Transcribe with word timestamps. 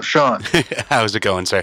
Hello, 0.00 0.38
Sean. 0.38 0.42
How's 0.88 1.14
it 1.14 1.20
going, 1.20 1.44
sir? 1.44 1.62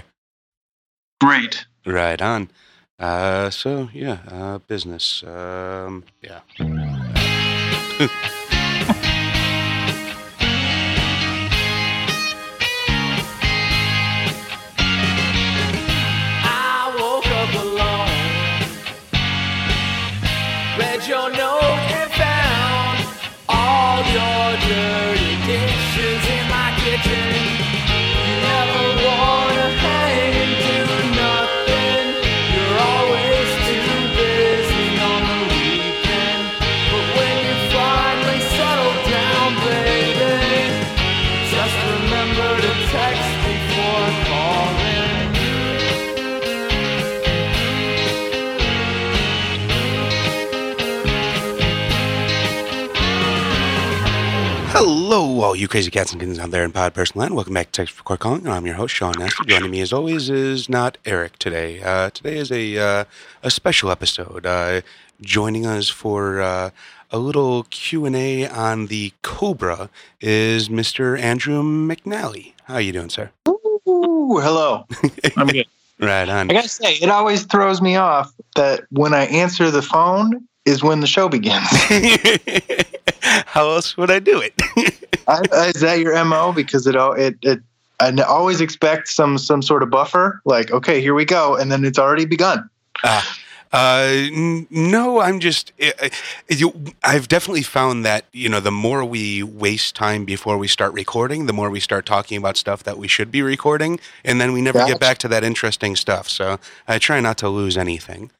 Great. 1.20 1.66
Right 1.84 2.22
on. 2.22 2.50
Uh, 2.96 3.50
so 3.50 3.88
yeah, 3.92 4.18
uh, 4.28 4.58
business. 4.58 5.24
Um, 5.24 6.04
yeah. 6.22 6.40
you 55.58 55.66
crazy 55.66 55.90
cats 55.90 56.12
and 56.12 56.20
kittens 56.20 56.38
out 56.38 56.52
there 56.52 56.62
in 56.62 56.70
pod 56.70 56.94
person 56.94 57.18
land. 57.18 57.34
Welcome 57.34 57.54
back 57.54 57.66
to 57.66 57.72
Text 57.72 57.96
Before 57.96 58.16
Calling. 58.16 58.46
I'm 58.46 58.64
your 58.64 58.76
host, 58.76 58.94
Sean 58.94 59.14
Nasty. 59.18 59.44
Joining 59.46 59.72
me, 59.72 59.80
as 59.80 59.92
always, 59.92 60.30
is 60.30 60.68
not 60.68 60.98
Eric 61.04 61.36
today. 61.38 61.82
Uh, 61.82 62.10
today 62.10 62.36
is 62.36 62.52
a 62.52 62.78
uh, 62.78 63.04
a 63.42 63.50
special 63.50 63.90
episode. 63.90 64.46
Uh, 64.46 64.82
joining 65.20 65.66
us 65.66 65.88
for 65.88 66.40
uh, 66.40 66.70
a 67.10 67.18
little 67.18 67.64
Q 67.70 68.06
and 68.06 68.14
A 68.14 68.46
on 68.46 68.86
the 68.86 69.12
Cobra 69.22 69.90
is 70.20 70.68
Mr. 70.68 71.18
Andrew 71.18 71.60
McNally. 71.62 72.52
How 72.64 72.74
are 72.74 72.80
you 72.80 72.92
doing, 72.92 73.10
sir? 73.10 73.30
Ooh, 73.48 74.38
hello. 74.40 74.86
I'm 75.36 75.48
good. 75.48 75.66
Right 75.98 76.28
on. 76.28 76.50
I 76.50 76.54
gotta 76.54 76.68
say, 76.68 76.94
it 76.94 77.08
always 77.08 77.44
throws 77.44 77.82
me 77.82 77.96
off 77.96 78.32
that 78.54 78.84
when 78.90 79.12
I 79.12 79.24
answer 79.24 79.72
the 79.72 79.82
phone 79.82 80.46
is 80.64 80.84
when 80.84 81.00
the 81.00 81.08
show 81.08 81.28
begins. 81.28 81.66
How 83.46 83.70
else 83.70 83.96
would 83.96 84.10
I 84.10 84.20
do 84.20 84.40
it? 84.40 84.54
I, 85.28 85.42
is 85.74 85.80
that 85.82 85.98
your 86.00 86.24
mo? 86.24 86.52
Because 86.52 86.86
it 86.86 86.96
all 86.96 87.12
it 87.12 87.36
it. 87.42 87.60
I 88.00 88.10
always 88.22 88.60
expect 88.60 89.08
some 89.08 89.38
some 89.38 89.60
sort 89.62 89.82
of 89.82 89.90
buffer, 89.90 90.40
like 90.44 90.70
okay, 90.70 91.00
here 91.00 91.14
we 91.14 91.24
go, 91.24 91.56
and 91.56 91.70
then 91.70 91.84
it's 91.84 91.98
already 91.98 92.24
begun. 92.24 92.68
Ah, 93.04 93.38
uh, 93.72 94.08
n- 94.10 94.66
no, 94.70 95.20
I'm 95.20 95.40
just. 95.40 95.72
I, 95.80 95.92
I- 96.02 96.10
you, 96.48 96.72
I've 97.04 97.28
definitely 97.28 97.62
found 97.62 98.04
that 98.04 98.24
you 98.32 98.48
know 98.48 98.60
the 98.60 98.70
more 98.70 99.04
we 99.04 99.42
waste 99.42 99.94
time 99.94 100.24
before 100.24 100.56
we 100.56 100.68
start 100.68 100.92
recording, 100.94 101.46
the 101.46 101.52
more 101.52 101.70
we 101.70 101.80
start 101.80 102.06
talking 102.06 102.38
about 102.38 102.56
stuff 102.56 102.82
that 102.84 102.96
we 102.98 103.08
should 103.08 103.30
be 103.30 103.42
recording, 103.42 104.00
and 104.24 104.40
then 104.40 104.52
we 104.52 104.62
never 104.62 104.78
Gotcha. 104.78 104.92
get 104.92 105.00
back 105.00 105.18
to 105.18 105.28
that 105.28 105.44
interesting 105.44 105.96
stuff. 105.96 106.28
So 106.28 106.58
I 106.86 106.98
try 106.98 107.20
not 107.20 107.36
to 107.38 107.48
lose 107.48 107.76
anything. 107.76 108.30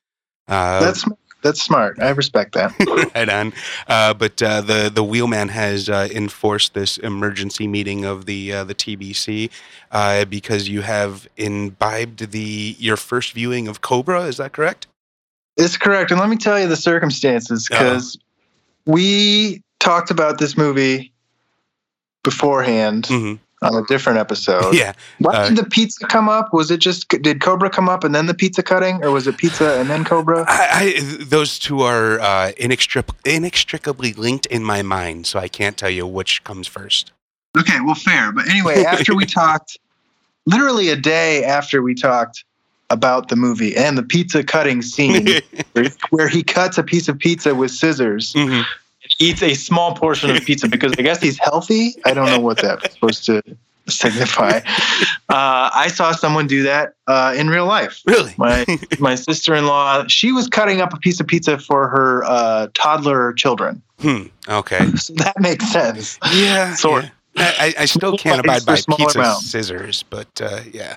Uh, 0.47 0.81
That's 0.81 1.05
that's 1.43 1.63
smart. 1.63 1.99
I 2.01 2.11
respect 2.11 2.55
that. 2.55 2.75
right 3.15 3.29
on. 3.29 3.53
Uh, 3.87 4.15
but 4.15 4.43
uh, 4.43 4.61
the 4.61 4.91
the 4.93 5.05
wheelman 5.05 5.49
has 5.49 5.89
uh, 5.89 6.09
enforced 6.13 6.75
this 6.75 6.99
emergency 6.99 7.67
meeting 7.67 8.05
of 8.05 8.27
the 8.27 8.53
uh, 8.53 8.65
the 8.65 8.75
TBC 8.75 9.51
uh, 9.93 10.25
because 10.25 10.69
you 10.69 10.83
have 10.83 11.29
imbibed 11.37 12.33
the 12.33 12.77
your 12.79 12.97
first 12.97 13.33
viewing 13.33 13.69
of 13.69 13.81
Cobra. 13.81 14.23
Is 14.23 14.39
that 14.39 14.53
correct? 14.53 14.87
It's 15.57 15.77
correct, 15.77 16.11
and 16.11 16.21
let 16.21 16.29
me 16.29 16.37
tell 16.37 16.59
you 16.59 16.69
the 16.69 16.77
circumstances 16.77 17.69
because 17.69 18.19
we 18.87 19.63
talked 19.81 20.11
about 20.11 20.39
this 20.39 20.57
movie 20.57 21.13
beforehand 22.25 23.07
hmm 23.07 23.35
on 23.63 23.75
a 23.75 23.85
different 23.87 24.19
episode. 24.19 24.75
Yeah. 24.75 24.93
Why 25.19 25.35
Uh, 25.35 25.49
did 25.49 25.59
the 25.59 25.65
pizza 25.65 26.07
come 26.07 26.29
up? 26.29 26.53
Was 26.53 26.71
it 26.71 26.79
just 26.79 27.09
did 27.09 27.41
Cobra 27.41 27.71
come 27.71 27.89
up 27.89 28.05
and 28.05 28.15
then 28.15 28.27
the 28.27 28.35
pizza 28.35 28.63
cutting, 28.63 29.03
or 29.03 29.11
was 29.11 29.27
it 29.27 29.37
pizza 29.37 29.79
and 29.81 29.91
then 29.91 30.05
Cobra? 30.05 30.45
I, 30.49 30.95
I, 30.99 31.01
those 31.25 31.59
two 31.59 31.81
are 31.83 32.21
uh, 32.21 32.53
inextric- 32.61 33.15
inextricably 33.25 34.13
linked 34.13 34.47
in 34.47 34.63
my 34.65 34.83
mind, 34.83 35.27
so 35.27 35.39
I 35.39 35.49
can't 35.49 35.77
tell 35.77 35.91
you 35.91 36.07
which 36.07 36.45
comes 36.45 36.67
first. 36.69 37.13
Okay, 37.59 37.81
well, 37.85 37.95
fair. 37.95 38.31
But 38.33 38.49
anyway, 38.49 38.85
after 38.85 39.15
we 39.15 39.27
talked, 39.41 39.79
literally 40.47 40.91
a 40.91 40.97
day 40.97 41.45
after 41.45 41.83
we 41.83 41.95
talked 41.95 42.45
about 42.91 43.29
the 43.29 43.37
movie 43.37 43.77
and 43.77 43.99
the 43.99 44.03
pizza 44.03 44.43
cutting 44.45 44.81
scene, 44.83 45.41
where, 45.73 45.85
where 46.11 46.29
he 46.29 46.43
cuts 46.43 46.79
a 46.79 46.83
piece 46.83 47.09
of 47.09 47.19
pizza 47.19 47.55
with 47.55 47.71
scissors, 47.71 48.33
Mhm. 48.35 48.65
Eats 49.19 49.43
a 49.43 49.55
small 49.55 49.95
portion 49.95 50.31
of 50.31 50.45
pizza 50.45 50.69
because 50.69 50.93
I 50.99 51.03
guess 51.03 51.21
he's 51.21 51.39
healthy. 51.39 51.95
I 52.05 52.15
don't 52.15 52.27
know 52.27 52.41
what 52.41 52.59
that's 52.59 52.95
supposed 52.95 53.25
to 53.27 53.43
signify. 53.89 54.61
Uh, 55.29 55.71
I 55.75 55.89
saw 55.89 56.13
someone 56.13 56.47
do 56.47 56.63
that 56.65 56.95
uh, 57.07 57.35
in 57.37 57.49
real 57.49 57.67
life. 57.67 58.03
Really? 58.07 58.35
My 58.37 58.65
my 58.99 59.15
sister 59.15 59.55
in 59.55 59.67
law, 59.67 60.07
she 60.07 60.33
was 60.33 60.47
cutting 60.49 60.81
up 60.81 60.93
a 60.93 60.99
piece 60.99 61.21
of 61.21 61.27
pizza 61.27 61.59
for 61.59 61.89
her 61.89 62.23
uh, 62.25 62.69
toddler 62.75 63.33
children. 63.33 63.83
Hmm. 64.01 64.25
Okay. 64.49 64.87
So 64.97 65.15
that 65.15 65.41
makes 65.41 65.71
sense. 65.71 66.19
Yeah. 66.33 66.75
Sort. 66.75 67.05
yeah. 67.35 67.53
I, 67.59 67.75
I 67.81 67.85
still 67.87 68.17
can't 68.19 68.41
abide 68.41 68.65
by 68.67 68.77
pizza 68.97 69.19
amounts. 69.19 69.47
scissors, 69.51 70.05
but 70.09 70.29
uh, 70.41 70.61
yeah. 70.73 70.97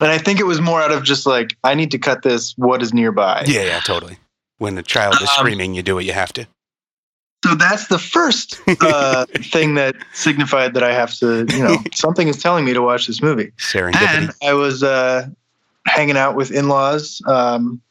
And 0.00 0.10
I 0.10 0.18
think 0.18 0.40
it 0.40 0.44
was 0.46 0.60
more 0.60 0.82
out 0.82 0.90
of 0.92 1.02
just 1.04 1.24
like, 1.26 1.56
I 1.64 1.74
need 1.74 1.90
to 1.92 1.98
cut 1.98 2.22
this. 2.22 2.52
What 2.58 2.82
is 2.82 2.92
nearby? 2.92 3.44
Yeah, 3.46 3.62
yeah, 3.62 3.80
totally. 3.80 4.18
When 4.58 4.74
the 4.74 4.82
child 4.82 5.14
is 5.14 5.22
Um, 5.22 5.28
screaming, 5.38 5.74
you 5.74 5.82
do 5.82 5.94
what 5.94 6.04
you 6.04 6.12
have 6.12 6.32
to. 6.34 6.46
So 7.44 7.54
that's 7.54 7.88
the 7.88 7.98
first 7.98 8.58
uh, 8.80 9.26
thing 9.34 9.74
that 9.74 9.96
signified 10.14 10.72
that 10.72 10.82
I 10.82 10.94
have 10.94 11.14
to, 11.16 11.44
you 11.50 11.62
know, 11.62 11.76
something 11.92 12.26
is 12.26 12.42
telling 12.42 12.64
me 12.64 12.72
to 12.72 12.80
watch 12.80 13.06
this 13.06 13.20
movie. 13.20 13.52
Serendipity. 13.58 14.00
Then 14.00 14.30
I 14.42 14.54
was 14.54 14.82
uh, 14.82 15.28
hanging 15.86 16.16
out 16.16 16.36
with 16.36 16.50
in 16.50 16.68
laws 16.68 17.20
um, 17.26 17.82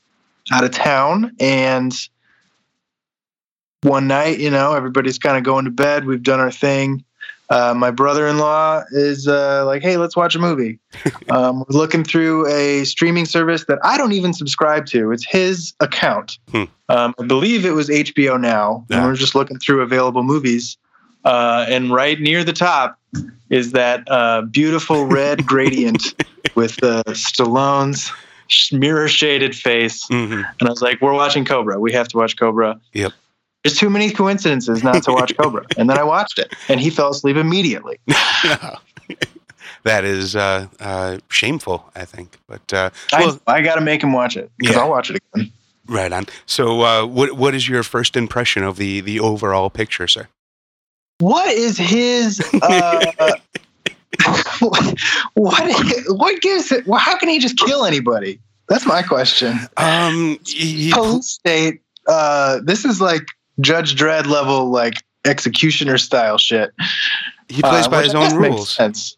out 0.51 0.63
of 0.63 0.71
town. 0.71 1.35
And 1.39 1.93
one 3.83 4.07
night, 4.07 4.39
you 4.39 4.49
know, 4.49 4.73
everybody's 4.73 5.19
kind 5.19 5.37
of 5.37 5.43
going 5.43 5.65
to 5.65 5.71
bed. 5.71 6.05
We've 6.05 6.23
done 6.23 6.39
our 6.39 6.51
thing. 6.51 7.05
Uh, 7.49 7.73
my 7.75 7.91
brother 7.91 8.27
in 8.27 8.37
law 8.37 8.83
is 8.91 9.27
uh, 9.27 9.65
like, 9.65 9.81
hey, 9.81 9.97
let's 9.97 10.15
watch 10.15 10.33
a 10.35 10.39
movie. 10.39 10.79
um, 11.29 11.59
we're 11.59 11.77
looking 11.77 12.03
through 12.03 12.47
a 12.47 12.83
streaming 12.85 13.25
service 13.25 13.65
that 13.65 13.79
I 13.83 13.97
don't 13.97 14.13
even 14.13 14.33
subscribe 14.33 14.85
to. 14.87 15.11
It's 15.11 15.25
his 15.25 15.73
account. 15.79 16.39
Hmm. 16.51 16.63
Um, 16.89 17.13
I 17.19 17.25
believe 17.25 17.65
it 17.65 17.71
was 17.71 17.89
HBO 17.89 18.39
Now. 18.39 18.85
And 18.89 19.05
we're 19.05 19.15
just 19.15 19.35
looking 19.35 19.59
through 19.59 19.81
available 19.81 20.23
movies. 20.23 20.77
Uh, 21.25 21.65
and 21.69 21.91
right 21.91 22.19
near 22.19 22.43
the 22.43 22.53
top 22.53 22.99
is 23.49 23.71
that 23.71 24.03
uh, 24.09 24.41
beautiful 24.43 25.05
red 25.05 25.45
gradient 25.45 26.21
with 26.55 26.83
uh, 26.83 27.03
Stallone's 27.07 28.11
mirror 28.71 29.07
shaded 29.07 29.55
face. 29.55 30.05
hmm 30.07 30.41
And 30.59 30.63
I 30.63 30.69
was 30.69 30.81
like, 30.81 31.01
we're 31.01 31.13
watching 31.13 31.45
Cobra. 31.45 31.79
We 31.79 31.91
have 31.93 32.07
to 32.09 32.17
watch 32.17 32.37
Cobra. 32.37 32.79
Yep. 32.93 33.13
There's 33.63 33.77
too 33.77 33.89
many 33.89 34.11
coincidences 34.11 34.83
not 34.83 35.03
to 35.03 35.11
watch 35.13 35.35
Cobra. 35.37 35.65
And 35.77 35.89
then 35.89 35.97
I 35.97 36.03
watched 36.03 36.37
it, 36.39 36.53
and 36.67 36.79
he 36.79 36.89
fell 36.89 37.09
asleep 37.11 37.37
immediately. 37.37 37.97
that 39.83 40.03
is 40.05 40.35
uh, 40.35 40.67
uh, 40.79 41.17
shameful, 41.29 41.89
I 41.95 42.05
think. 42.05 42.37
But 42.47 42.73
uh, 42.73 42.89
I, 43.13 43.25
well, 43.25 43.39
I 43.47 43.61
got 43.61 43.75
to 43.75 43.81
make 43.81 44.01
him 44.03 44.13
watch 44.13 44.37
it 44.37 44.51
because 44.57 44.75
Yeah. 44.75 44.81
I'll 44.81 44.89
watch 44.89 45.09
it 45.09 45.21
again. 45.33 45.51
right 45.87 46.11
on. 46.11 46.25
So, 46.45 46.81
uh, 46.81 47.05
what 47.05 47.33
what 47.33 47.55
is 47.55 47.67
your 47.67 47.83
first 47.83 48.15
impression 48.15 48.63
of 48.63 48.77
the 48.77 49.01
the 49.01 49.19
overall 49.19 49.69
picture, 49.69 50.07
sir? 50.07 50.27
What 51.19 51.53
is 51.53 51.77
his? 51.77 52.41
Uh, 52.61 53.05
what, 54.59 54.97
what 55.35 55.73
what 56.07 56.41
gives 56.41 56.71
it? 56.71 56.85
Well, 56.87 56.99
how 56.99 57.17
can 57.17 57.29
he 57.29 57.39
just 57.39 57.57
kill 57.57 57.85
anybody? 57.85 58.39
That's 58.69 58.85
my 58.85 59.01
question. 59.03 59.57
Um, 59.77 60.37
he- 60.45 60.91
Police 60.93 61.27
state. 61.29 61.81
Uh, 62.07 62.59
this 62.63 62.83
is 62.85 62.99
like 62.99 63.23
Judge 63.59 63.95
Dredd 63.95 64.25
level, 64.27 64.69
like 64.69 64.95
executioner 65.25 65.97
style 65.97 66.37
shit. 66.37 66.71
he 67.49 67.61
plays 67.61 67.87
Uh, 67.87 67.89
by 67.89 68.03
his 68.03 68.15
own 68.15 68.39
makes 68.41 68.53
rules. 68.55 68.69
sense, 68.69 69.17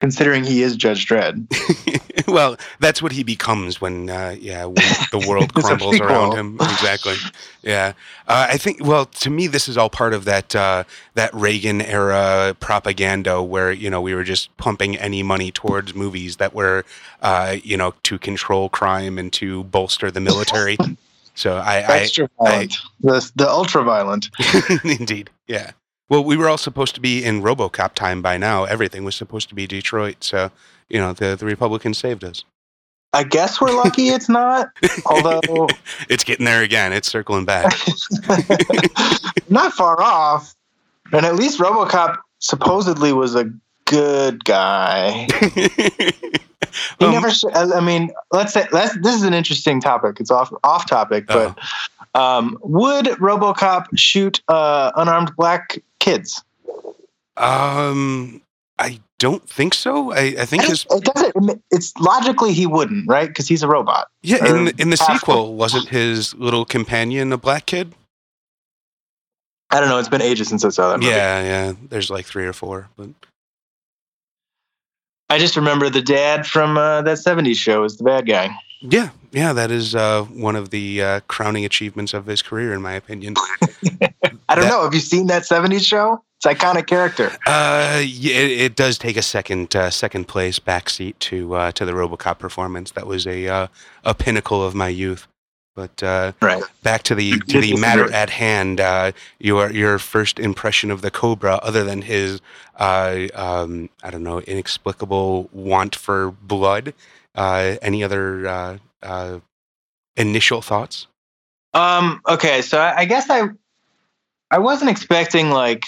considering 0.00 0.44
he 0.44 0.62
is 0.62 0.76
Judge 0.76 1.06
Dredd. 1.06 1.46
well, 2.28 2.56
that's 2.80 3.02
what 3.02 3.12
he 3.12 3.22
becomes 3.24 3.80
when, 3.80 4.08
uh, 4.10 4.36
yeah, 4.38 4.64
when 4.64 4.74
the 5.10 5.24
world 5.28 5.52
crumbles 5.54 5.98
around 6.00 6.36
him. 6.36 6.56
Exactly. 6.60 7.14
Yeah, 7.62 7.92
uh, 8.28 8.46
I 8.50 8.56
think. 8.56 8.84
Well, 8.84 9.06
to 9.06 9.30
me, 9.30 9.46
this 9.48 9.68
is 9.68 9.76
all 9.76 9.90
part 9.90 10.14
of 10.14 10.24
that 10.26 10.54
uh, 10.54 10.84
that 11.14 11.34
Reagan 11.34 11.80
era 11.82 12.54
propaganda, 12.60 13.42
where 13.42 13.72
you 13.72 13.90
know 13.90 14.00
we 14.00 14.14
were 14.14 14.24
just 14.24 14.56
pumping 14.58 14.96
any 14.96 15.22
money 15.22 15.50
towards 15.50 15.94
movies 15.94 16.36
that 16.36 16.54
were, 16.54 16.84
uh, 17.22 17.56
you 17.64 17.76
know, 17.76 17.94
to 18.04 18.18
control 18.18 18.68
crime 18.68 19.18
and 19.18 19.32
to 19.34 19.64
bolster 19.64 20.10
the 20.10 20.20
military. 20.20 20.76
so 21.36 21.58
I, 21.58 21.76
I 21.76 21.98
Extra 21.98 22.28
violent. 22.40 22.76
the 23.00 23.30
the 23.36 23.48
ultra 23.48 23.84
violent. 23.84 24.30
indeed, 24.84 25.30
yeah. 25.46 25.72
Well, 26.08 26.24
we 26.24 26.36
were 26.36 26.48
all 26.48 26.58
supposed 26.58 26.94
to 26.94 27.00
be 27.00 27.22
in 27.24 27.42
RoboCop 27.42 27.94
time 27.94 28.22
by 28.22 28.38
now. 28.38 28.64
Everything 28.64 29.04
was 29.04 29.14
supposed 29.14 29.48
to 29.50 29.54
be 29.54 29.66
Detroit. 29.66 30.22
So, 30.22 30.50
you 30.88 30.98
know, 30.98 31.12
the, 31.12 31.34
the 31.36 31.44
Republicans 31.46 31.98
saved 31.98 32.22
us. 32.24 32.44
I 33.12 33.24
guess 33.24 33.60
we're 33.60 33.72
lucky 33.72 34.08
it's 34.10 34.28
not. 34.28 34.68
Although 35.06 35.40
It's 36.08 36.24
getting 36.24 36.46
there 36.46 36.62
again. 36.62 36.92
It's 36.92 37.08
circling 37.08 37.44
back. 37.44 37.74
not 39.48 39.72
far 39.72 40.00
off. 40.00 40.54
And 41.12 41.26
at 41.26 41.34
least 41.34 41.58
RoboCop 41.58 42.16
supposedly 42.38 43.12
was 43.12 43.34
a 43.34 43.50
good 43.86 44.44
guy. 44.44 45.26
He 46.98 47.06
Um, 47.06 47.12
never. 47.12 47.30
I 47.54 47.80
mean, 47.80 48.10
let's 48.32 48.52
say 48.52 48.66
that's, 48.70 48.96
this 48.98 49.14
is 49.14 49.22
an 49.22 49.32
interesting 49.32 49.80
topic. 49.80 50.20
It's 50.20 50.30
off 50.30 50.52
off 50.62 50.86
topic, 50.86 51.26
but 51.26 51.58
um, 52.14 52.58
would 52.62 53.06
RoboCop 53.06 53.86
shoot 53.94 54.42
uh, 54.48 54.92
unarmed 54.96 55.34
black 55.36 55.78
kids? 56.00 56.42
um, 57.36 58.42
I 58.78 59.00
don't 59.18 59.48
think 59.48 59.72
so. 59.74 60.12
I, 60.12 60.34
I 60.38 60.44
think 60.44 60.64
his 60.64 60.86
It 60.90 61.04
doesn't. 61.04 61.62
It's 61.70 61.96
logically 61.96 62.52
he 62.52 62.66
wouldn't, 62.66 63.08
right? 63.08 63.28
Because 63.28 63.48
he's 63.48 63.62
a 63.62 63.68
robot. 63.68 64.08
yeah 64.22 64.44
in 64.44 64.66
the, 64.66 64.74
in 64.78 64.90
the 64.90 64.96
sequel 64.96 65.54
wasn't 65.54 65.88
his 65.88 66.34
little 66.34 66.64
companion 66.64 67.32
a 67.32 67.38
black 67.38 67.66
kid? 67.66 67.94
I 69.70 69.80
don't 69.80 69.88
know. 69.88 69.98
It's 69.98 70.08
been 70.08 70.22
ages 70.22 70.48
since 70.48 70.64
I 70.64 70.68
saw 70.68 70.90
that. 70.90 70.98
Movie. 71.00 71.10
Yeah, 71.10 71.42
yeah. 71.42 71.72
There's 71.88 72.10
like 72.10 72.26
three 72.26 72.46
or 72.46 72.52
four, 72.52 72.88
but 72.96 73.08
I 75.28 75.38
just 75.38 75.56
remember 75.56 75.90
the 75.90 76.02
dad 76.02 76.46
from 76.46 76.76
uh, 76.78 77.02
that 77.02 77.18
'70s 77.18 77.56
show 77.56 77.84
is 77.84 77.96
the 77.96 78.04
bad 78.04 78.26
guy. 78.26 78.50
yeah, 78.80 79.10
yeah. 79.32 79.52
That 79.52 79.70
is 79.70 79.94
uh, 79.94 80.22
one 80.24 80.54
of 80.56 80.70
the 80.70 81.02
uh, 81.02 81.20
crowning 81.28 81.64
achievements 81.64 82.14
of 82.14 82.26
his 82.26 82.42
career, 82.42 82.72
in 82.72 82.80
my 82.82 82.92
opinion. 82.92 83.34
I 84.48 84.54
don't 84.54 84.64
That- 84.64 84.70
know. 84.70 84.84
Have 84.84 84.94
you 84.94 85.00
seen 85.00 85.26
that 85.26 85.42
'70s 85.42 85.84
show? 85.84 86.22
It's 86.38 86.46
iconic 86.46 86.86
character. 86.86 87.30
Uh, 87.46 88.02
yeah, 88.06 88.34
it, 88.36 88.50
it 88.60 88.76
does 88.76 88.98
take 88.98 89.16
a 89.16 89.22
second 89.22 89.74
uh, 89.74 89.90
second 89.90 90.28
place 90.28 90.58
backseat 90.58 91.18
to 91.20 91.54
uh, 91.54 91.72
to 91.72 91.84
the 91.84 91.92
RoboCop 91.92 92.38
performance. 92.38 92.90
That 92.92 93.06
was 93.06 93.26
a 93.26 93.48
uh, 93.48 93.66
a 94.04 94.14
pinnacle 94.14 94.62
of 94.62 94.74
my 94.74 94.88
youth. 94.88 95.26
But 95.76 96.02
uh, 96.02 96.32
Right. 96.40 96.64
back 96.82 97.02
to 97.04 97.14
the 97.14 97.38
to 97.38 97.60
the 97.60 97.76
matter 97.76 98.10
at 98.10 98.30
hand. 98.30 98.80
Uh, 98.80 99.12
your 99.38 99.70
your 99.70 99.98
first 100.00 100.40
impression 100.40 100.90
of 100.90 101.02
the 101.02 101.10
Cobra, 101.10 101.56
other 101.62 101.84
than 101.84 102.02
his 102.02 102.40
uh, 102.76 103.28
um, 103.34 103.90
I 104.02 104.10
don't 104.10 104.24
know 104.24 104.40
inexplicable 104.40 105.48
want 105.52 105.94
for 105.94 106.32
blood. 106.32 106.94
Uh, 107.34 107.76
any 107.82 108.02
other 108.02 108.48
uh, 108.48 108.78
uh, 109.02 109.38
initial 110.16 110.62
thoughts? 110.62 111.06
Um. 111.74 112.22
Okay. 112.26 112.62
So 112.62 112.80
I, 112.80 113.00
I 113.00 113.04
guess 113.04 113.28
I 113.28 113.50
I 114.50 114.58
wasn't 114.58 114.90
expecting 114.90 115.50
like 115.50 115.84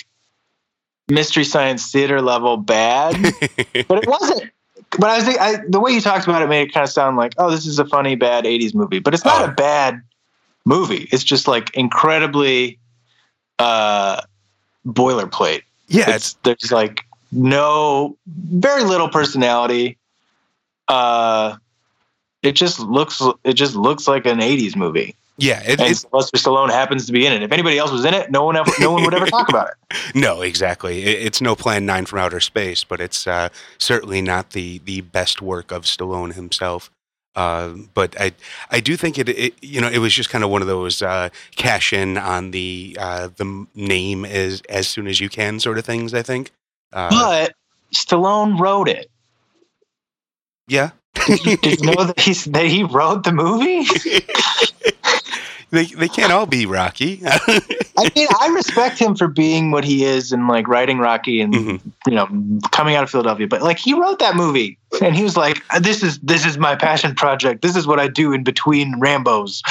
mystery 1.09 1.45
science 1.45 1.91
theater 1.91 2.21
level 2.21 2.59
bad, 2.59 3.15
but 3.89 3.99
it 3.99 4.07
wasn't. 4.07 4.53
But 4.93 5.11
I 5.11 5.17
was 5.17 5.25
think- 5.25 5.41
I, 5.41 5.57
the 5.69 5.81
way 5.81 5.93
you 5.93 6.01
talked 6.01 6.27
about 6.27 6.41
it 6.43 6.49
made 6.49 6.69
it 6.69 6.73
kind 6.73 6.85
of 6.85 6.91
sound 6.91 7.17
like 7.17 7.35
oh 7.39 7.51
this 7.51 7.67
is 7.67 7.79
a 7.79 7.85
funny 7.85 8.15
bad 8.17 8.45
'80s 8.45 8.75
movie, 8.75 8.99
but 9.01 9.13
it's 9.15 9.25
not 9.25 9.43
Oh. 9.43 9.45
a 9.47 9.53
bad 9.53 10.01
movie. 10.65 11.09
It's 11.13 11.25
just 11.25 11.47
like 11.49 11.75
incredibly 11.77 12.79
uh 13.59 14.21
boilerplate. 14.87 15.63
yeah, 15.89 16.15
it's 16.15 16.35
there's 16.45 16.73
like 16.73 17.05
no 17.33 18.17
very 18.27 18.85
little 18.85 19.09
personality 19.09 19.99
uh 20.89 21.57
it 22.43 22.53
just 22.53 22.79
looks 22.81 23.21
it 23.45 23.53
just 23.55 23.75
looks 23.75 24.09
like 24.09 24.25
an 24.25 24.39
80s 24.39 24.75
movie 24.77 25.15
yeah. 25.39 25.63
It, 25.63 25.81
and 25.81 25.91
it's 25.91 26.03
Sylvester 26.03 26.37
Stallone 26.37 26.71
happens 26.71 27.07
to 27.07 27.13
be 27.13 27.27
in 27.27 27.33
it 27.33 27.43
if 27.43 27.53
anybody 27.53 27.79
else 27.79 27.91
was 27.91 28.05
in 28.05 28.15
it 28.15 28.31
no 28.31 28.45
one 28.45 28.57
ever 28.57 28.71
no 28.81 28.93
one 28.93 29.05
would 29.05 29.15
ever 29.15 29.27
talk 29.37 29.49
about 29.49 29.69
it 29.69 30.15
No, 30.15 30.43
exactly. 30.43 31.05
It, 31.05 31.27
it's 31.27 31.41
no 31.41 31.55
Plan 31.55 31.87
Nine 31.87 32.07
from 32.07 32.19
outer 32.19 32.41
space, 32.41 32.85
but 32.85 33.01
it's 33.01 33.27
uh, 33.27 33.49
certainly 33.79 34.21
not 34.21 34.51
the 34.51 34.81
the 34.85 35.01
best 35.01 35.41
work 35.41 35.73
of 35.73 35.85
Stallone 35.85 36.35
himself. 36.35 36.91
Uh, 37.35 37.75
but 37.95 38.21
I 38.21 38.33
I 38.71 38.81
do 38.81 38.97
think 38.97 39.19
it, 39.19 39.29
it 39.29 39.55
you 39.63 39.81
know 39.81 39.89
it 39.89 39.99
was 39.99 40.13
just 40.13 40.31
kind 40.31 40.45
of 40.45 40.51
one 40.51 40.63
of 40.63 40.69
those 40.69 41.03
uh, 41.03 41.29
cash 41.57 41.93
in 41.93 42.19
on 42.19 42.51
the 42.51 42.97
uh, 43.01 43.29
the 43.37 43.67
name 43.75 44.25
as 44.25 44.63
as 44.69 44.89
soon 44.89 45.07
as 45.07 45.21
you 45.21 45.29
can 45.29 45.61
sort 45.61 45.79
of 45.79 45.85
things. 45.85 46.15
I 46.15 46.23
think. 46.23 46.51
Uh, 46.93 47.11
but 47.11 47.55
Stallone 47.95 48.59
wrote 48.59 48.89
it 48.89 49.11
yeah. 50.69 50.91
did 51.27 51.81
you 51.81 51.87
know 51.87 52.05
that 52.05 52.21
he's 52.21 52.45
that 52.45 52.67
he 52.67 52.85
wrote 52.85 53.25
the 53.25 53.33
movie 53.33 53.85
they 55.71 55.85
they 55.87 56.09
can't 56.09 56.33
all 56.33 56.47
be 56.47 56.67
Rocky. 56.67 57.21
I 57.25 58.11
mean 58.15 58.29
I 58.41 58.49
respect 58.55 58.99
him 58.99 59.15
for 59.17 59.29
being 59.29 59.71
what 59.71 59.85
he 59.85 60.05
is 60.05 60.33
and 60.33 60.47
like 60.49 60.69
writing 60.69 60.99
Rocky 60.99 61.41
and 61.41 61.53
Mhm. 61.55 61.81
you 62.07 62.15
know 62.15 62.27
coming 62.71 62.95
out 62.95 63.03
of 63.03 63.11
Philadelphia 63.11 63.47
but 63.49 63.63
like 63.63 63.79
he 63.79 63.93
wrote 63.95 64.19
that 64.21 64.37
movie 64.37 64.79
and 65.03 65.15
he 65.17 65.23
was 65.23 65.37
like 65.37 65.63
this 65.81 66.03
is 66.03 66.19
this 66.21 66.47
is 66.47 66.59
my 66.59 66.77
passion 66.77 67.15
project 67.15 67.63
this 67.63 67.75
is 67.77 67.87
what 67.87 67.99
I 67.99 68.09
do 68.09 68.33
in 68.33 68.45
between 68.45 69.01
Rambos 69.01 69.63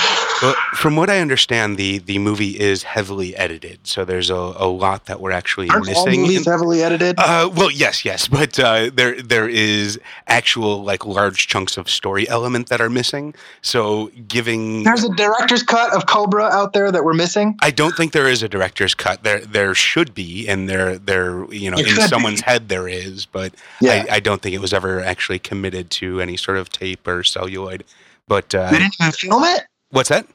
Well, 0.42 0.56
from 0.76 0.96
what 0.96 1.10
I 1.10 1.20
understand, 1.20 1.78
the 1.78 1.98
the 2.00 2.20
movie 2.20 2.60
is 2.60 2.84
heavily 2.84 3.36
edited, 3.36 3.80
so 3.88 4.06
there's 4.06 4.30
a, 4.30 4.36
a 4.36 4.68
lot 4.68 5.06
that 5.06 5.20
we're 5.20 5.32
actually 5.32 5.70
Aren't 5.70 5.88
all 5.96 6.06
missing. 6.06 6.22
movies 6.22 6.46
in- 6.46 6.52
heavily 6.52 6.84
edited 6.84 7.16
Uh, 7.18 7.50
well, 7.56 7.72
yes, 7.72 8.06
yes, 8.06 8.28
but 8.28 8.60
uh, 8.60 8.92
there 8.94 9.22
there 9.22 9.50
is 9.50 10.00
actual 10.28 10.84
like 10.84 11.06
large 11.06 11.48
chunks 11.48 11.78
of 11.78 11.90
story 11.90 12.28
element 12.30 12.70
that 12.70 12.82
are 12.82 12.90
missing. 12.90 13.34
So 13.62 14.12
giving, 14.28 14.84
There's 14.84 15.04
a 15.04 15.14
director's 15.16 15.64
cut 15.64 15.94
of 15.94 16.06
Cobra 16.06 16.46
out 16.46 16.74
there 16.74 16.92
that 16.92 17.04
we're 17.04 17.14
missing. 17.14 17.56
I 17.62 17.72
don't 17.72 17.96
think 17.96 18.12
there 18.12 18.28
is 18.28 18.44
a 18.44 18.50
director's 18.50 18.94
cut. 18.94 19.24
There 19.24 19.40
there 19.40 19.74
should 19.74 20.14
be, 20.14 20.48
and 20.48 20.70
there 20.70 20.98
there 20.98 21.52
you 21.54 21.72
know 21.72 21.78
There 21.78 21.88
in 22.02 22.08
someone's 22.08 22.42
be. 22.42 22.46
head 22.52 22.70
there 22.70 22.88
is, 22.88 23.26
but 23.26 23.54
Yeah, 23.82 24.06
I, 24.10 24.16
I 24.16 24.20
don't 24.20 24.42
think 24.42 24.54
it 24.56 24.62
was 24.62 24.74
ever 24.74 25.00
actually 25.02 25.40
committed 25.40 25.90
to 25.92 26.22
any 26.22 26.38
sort 26.38 26.58
of 26.58 26.70
tape 26.70 27.08
or 27.08 27.24
celluloid. 27.24 27.84
But 28.28 28.54
uh, 28.54 28.70
they 28.72 28.80
didn't 28.80 28.96
even 29.00 29.12
film 29.14 29.44
it. 29.46 29.67
What's 29.92 30.10
that? 30.10 30.28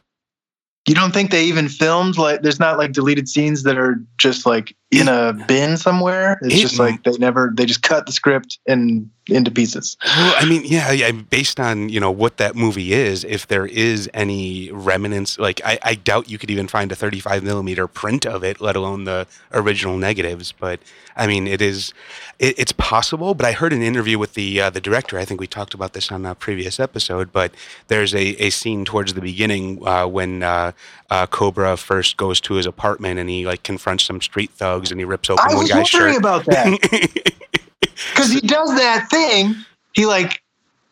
You 0.87 0.95
don't 0.95 1.13
think 1.13 1.31
they 1.31 1.45
even 1.45 1.69
filmed 1.69 2.19
like? 2.19 2.43
There's 2.43 2.59
not 2.59 2.79
like 2.79 2.93
deleted 2.93 3.29
scenes 3.29 3.63
that 3.63 3.79
are 3.79 3.97
just 4.19 4.47
like 4.47 4.77
in 4.93 5.09
a 5.09 5.33
bin 5.49 5.77
somewhere. 5.77 6.39
It's 6.43 6.55
It- 6.55 6.61
just 6.61 6.79
like 6.79 7.03
they 7.05 7.12
never. 7.12 7.53
They 7.55 7.67
just 7.67 7.83
cut 7.83 8.06
the 8.06 8.12
script 8.12 8.59
and 8.67 9.11
into 9.29 9.50
pieces. 9.53 9.97
Well, 10.05 10.35
I 10.37 10.44
mean, 10.44 10.62
yeah, 10.65 10.91
yeah, 10.91 11.12
based 11.12 11.61
on 11.61 11.89
you 11.89 12.00
know 12.00 12.11
what 12.11 12.37
that 12.39 12.56
movie 12.56 12.93
is, 12.93 13.25
if 13.25 13.47
there 13.47 13.67
is 13.67 14.11
any 14.12 14.71
remnants, 14.73 15.39
like 15.39 15.61
I, 15.65 15.79
I 15.83 15.94
doubt 15.94 16.29
you 16.29 16.39
could 16.39 16.50
even 16.50 16.67
find 16.69 16.91
a 16.91 16.97
35 16.97 17.43
millimeter 17.44 17.87
print 17.87 18.27
of 18.27 18.43
it, 18.43 18.61
let 18.61 18.75
alone 18.77 19.05
the 19.05 19.27
original 19.53 19.97
negatives. 19.97 20.53
But 20.53 20.81
I 21.17 21.27
mean, 21.29 21.47
it 21.47 21.62
is, 21.62 21.94
it, 22.41 22.59
it's 22.59 22.73
possible. 22.73 23.35
But 23.35 23.47
I 23.47 23.53
heard 23.53 23.73
an 23.73 23.83
interview 23.83 24.19
with 24.19 24.35
the 24.35 24.61
uh, 24.61 24.70
the 24.70 24.81
director. 24.81 25.19
I 25.19 25.25
think 25.25 25.41
we 25.41 25.46
talked 25.46 25.72
about 25.75 25.93
this 25.93 26.11
on 26.11 26.27
a 26.27 26.34
previous 26.34 26.81
episode. 26.81 27.32
But 27.32 27.53
there's 27.87 28.15
a, 28.15 28.34
a 28.44 28.51
scene 28.51 28.84
towards 28.84 29.15
the 29.15 29.20
beginning 29.20 29.87
uh, 29.87 30.06
when 30.08 30.43
uh, 30.43 30.72
uh, 31.11 31.27
Cobra 31.29 31.77
first 31.77 32.17
goes 32.17 32.41
to 32.43 32.55
his 32.55 32.67
apartment 32.67 33.20
and 33.20 33.31
he 33.31 33.46
like 33.46 33.63
confronts 33.63 34.03
some 34.05 34.20
street 34.20 34.51
and 34.91 35.01
he 35.01 35.05
rips 35.05 35.31
open 35.31 35.44
I 35.48 35.55
one 35.55 35.62
was 35.62 35.69
guy's 35.70 35.93
wondering 35.93 36.15
shirt. 36.15 36.20
about 36.20 36.44
that 36.46 36.79
because 38.15 38.31
he 38.32 38.41
does 38.41 38.74
that 38.77 39.08
thing. 39.10 39.55
He 39.94 40.06
like. 40.06 40.41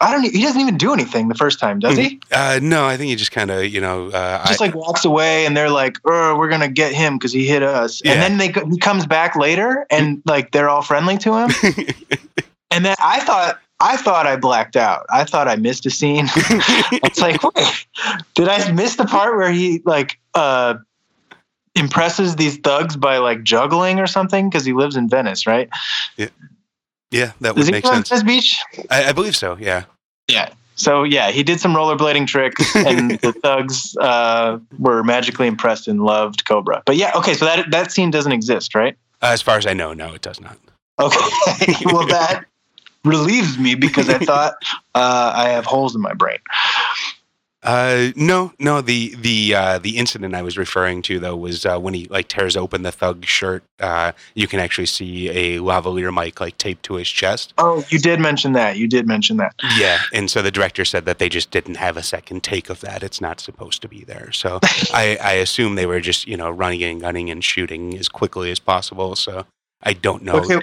I 0.02 0.11
don't. 0.12 0.23
He 0.25 0.40
doesn't 0.40 0.59
even 0.62 0.78
do 0.78 0.94
anything 0.94 1.28
the 1.28 1.35
first 1.35 1.61
time, 1.61 1.78
does 1.78 1.94
he? 1.99 2.18
uh, 2.32 2.59
no, 2.62 2.87
I 2.87 2.97
think 2.97 3.11
he 3.11 3.16
just 3.16 3.32
kind 3.32 3.50
of 3.50 3.66
you 3.66 3.82
know 3.82 4.06
uh, 4.09 4.47
Just 4.47 4.62
I- 4.62 4.64
like 4.64 4.75
walks 4.75 5.04
away, 5.04 5.44
and 5.44 5.54
they're 5.54 5.68
like, 5.68 5.99
"Oh, 6.06 6.38
we're 6.38 6.49
gonna 6.49 6.70
get 6.70 6.94
him 6.94 7.18
because 7.18 7.35
he 7.35 7.47
hit 7.47 7.62
us." 7.62 8.00
Yeah. 8.02 8.12
And 8.14 8.23
then 8.23 8.38
they 8.38 8.49
he 8.70 8.78
comes 8.78 9.04
back 9.06 9.37
later, 9.37 9.87
and 9.90 10.23
like 10.25 10.52
they're 10.52 10.70
all 10.70 10.80
friendly 10.80 11.18
to 11.18 11.35
him. 11.37 11.50
And 12.73 12.85
then 12.85 12.94
I 13.00 13.18
thought 13.20 13.59
I 13.80 13.97
thought 13.97 14.26
I 14.28 14.37
blacked 14.37 14.76
out. 14.76 15.04
I 15.11 15.25
thought 15.25 15.49
I 15.49 15.56
missed 15.56 15.85
a 15.87 15.90
scene. 15.90 16.26
it's 16.37 17.20
like, 17.20 17.42
wait, 17.42 17.87
did 18.37 18.47
I 18.49 18.70
miss 18.73 18.94
the 18.94 19.04
part 19.06 19.37
where 19.37 19.50
he 19.50 19.82
like 19.85 20.20
uh 20.35 20.75
impresses 21.75 22.37
these 22.37 22.57
thugs 22.59 22.97
by 22.97 23.19
like 23.19 23.43
juggling 23.43 23.99
or 23.99 24.07
something? 24.07 24.49
Because 24.49 24.65
he 24.65 24.73
lives 24.73 24.97
in 24.97 25.09
Venice, 25.09 25.47
right? 25.47 25.69
yeah, 26.17 26.27
that 27.41 27.55
Does 27.55 27.67
would 27.67 27.73
make 27.73 27.87
sense. 27.87 28.09
Venice 28.09 28.25
Beach? 28.25 28.61
I, 28.91 29.07
I 29.07 29.12
believe 29.12 29.37
so. 29.37 29.57
Yeah. 29.61 29.85
Yeah. 30.29 30.50
So 30.81 31.03
yeah, 31.03 31.31
he 31.31 31.43
did 31.43 31.61
some 31.61 31.75
rollerblading 31.75 32.27
tricks, 32.27 32.75
and 32.75 33.12
the 33.21 33.33
thugs 33.33 33.95
uh, 34.00 34.59
were 34.79 35.05
magically 35.05 35.47
impressed 35.47 35.87
and 35.87 36.03
loved 36.03 36.47
Cobra. 36.47 36.83
But 36.87 36.97
yeah, 36.97 37.12
okay, 37.17 37.35
so 37.35 37.45
that 37.45 37.71
that 37.71 37.93
scene 37.93 38.11
doesn't 38.11 38.33
exist, 38.33 38.75
right? 38.75 38.97
Uh, 39.21 39.27
as 39.27 39.43
far 39.43 39.59
as 39.59 39.67
I 39.67 39.75
know, 39.75 39.93
no, 39.93 40.15
it 40.15 40.23
does 40.23 40.41
not. 40.41 40.57
Okay, 40.99 41.75
well 41.85 42.07
that 42.07 42.47
relieves 43.05 43.59
me 43.59 43.75
because 43.75 44.09
I 44.09 44.19
thought 44.19 44.55
uh, 44.95 45.33
I 45.35 45.50
have 45.50 45.67
holes 45.67 45.95
in 45.95 46.00
my 46.00 46.15
brain. 46.15 46.39
Uh, 47.62 48.09
no, 48.17 48.52
no. 48.59 48.81
The 48.81 49.14
the 49.17 49.55
uh, 49.55 49.79
the 49.79 49.99
incident 49.99 50.35
I 50.35 50.40
was 50.40 50.57
referring 50.57 51.02
to 51.02 51.19
though 51.19 51.37
was 51.37 51.67
uh, 51.67 51.79
when 51.79 51.93
he 51.93 52.07
like 52.07 52.29
tears 52.29 52.57
open 52.57 52.83
the 52.83 52.93
thug 52.93 53.26
shirt. 53.26 53.62
Uh, 53.79 54.12
you 54.35 54.47
can 54.47 54.61
actually 54.61 54.87
see 54.87 55.29
a 55.29 55.59
lavalier 55.59 56.12
mic 56.12 56.40
like 56.40 56.57
taped 56.57 56.83
to 56.85 56.95
his 56.95 57.09
chest. 57.09 57.52
Oh, 57.59 57.85
you 57.90 57.99
did 57.99 58.19
mention 58.19 58.55
that. 58.55 58.79
You 58.79 58.88
did 58.88 59.07
mention 59.07 59.37
that. 59.38 59.55
Yeah, 59.76 59.99
and 60.14 60.31
so 60.31 60.40
the 60.40 60.50
director 60.50 60.87
said 60.87 61.05
that 61.05 61.19
they 61.19 61.29
just 61.29 61.50
didn't 61.50 61.75
have 61.75 61.99
a 61.99 62.02
second 62.02 62.43
take 62.43 62.71
of 62.71 62.81
that. 62.81 63.02
It's 63.02 63.21
not 63.21 63.40
supposed 63.40 63.83
to 63.83 63.88
be 63.88 64.05
there. 64.05 64.33
So 64.33 64.59
I, 64.95 65.19
I 65.23 65.33
assume 65.33 65.75
they 65.75 65.87
were 65.87 66.00
just 66.00 66.26
you 66.26 66.38
know 66.38 66.50
running 66.50 66.83
and 66.83 67.00
gunning 67.00 67.29
and 67.29 67.45
shooting 67.45 67.97
as 67.99 68.09
quickly 68.09 68.50
as 68.50 68.59
possible. 68.59 69.17
So 69.17 69.45
I 69.83 69.93
don't 69.93 70.23
know. 70.23 70.37
Okay. 70.37 70.61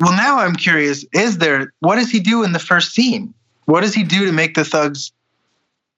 Well, 0.00 0.12
now 0.16 0.38
I'm 0.38 0.56
curious. 0.56 1.04
Is 1.12 1.38
there? 1.38 1.72
What 1.78 1.94
does 1.94 2.10
he 2.10 2.18
do 2.18 2.42
in 2.42 2.52
the 2.52 2.58
first 2.58 2.92
scene? 2.92 3.34
What 3.66 3.82
does 3.82 3.94
he 3.94 4.02
do 4.02 4.24
to 4.24 4.32
make 4.32 4.54
the 4.54 4.64
thugs 4.64 5.12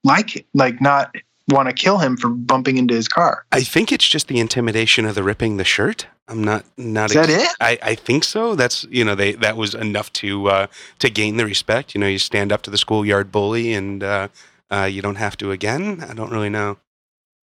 like 0.05 0.47
like 0.55 0.81
not 0.81 1.15
want 1.49 1.69
to 1.69 1.75
kill 1.75 1.99
him 1.99 2.17
for 2.17 2.29
bumping 2.29 2.77
into 2.77 2.95
his 2.95 3.09
car? 3.09 3.45
I 3.53 3.63
think 3.63 3.93
it's 3.93 4.07
just 4.09 4.29
the 4.29 4.39
intimidation 4.39 5.05
of 5.05 5.15
the 5.15 5.23
ripping 5.23 5.57
the 5.57 5.65
shirt. 5.65 6.07
I'm 6.29 6.45
not 6.45 6.65
not. 6.77 7.11
Is 7.11 7.15
that 7.17 7.29
it? 7.31 7.49
I, 7.61 7.79
I 7.83 7.95
think 7.97 8.25
so. 8.25 8.55
That's 8.55 8.85
you 8.91 9.05
know 9.05 9.15
they 9.15 9.33
that 9.33 9.57
was 9.57 9.75
enough 9.75 10.13
to 10.15 10.49
uh, 10.49 10.67
to 11.01 11.11
gain 11.11 11.37
the 11.37 11.45
respect. 11.45 11.95
You 11.95 12.01
know, 12.01 12.07
you 12.07 12.19
stand 12.19 12.53
up 12.53 12.63
to 12.63 12.71
the 12.71 12.79
schoolyard 12.79 13.33
bully, 13.33 13.73
and 13.73 14.03
uh, 14.05 14.29
uh, 14.71 14.85
you 14.91 15.03
don't 15.03 15.17
have 15.17 15.37
to 15.39 15.51
again. 15.51 16.05
I 16.09 16.15
don't 16.15 16.31
really 16.31 16.51
know. 16.51 16.79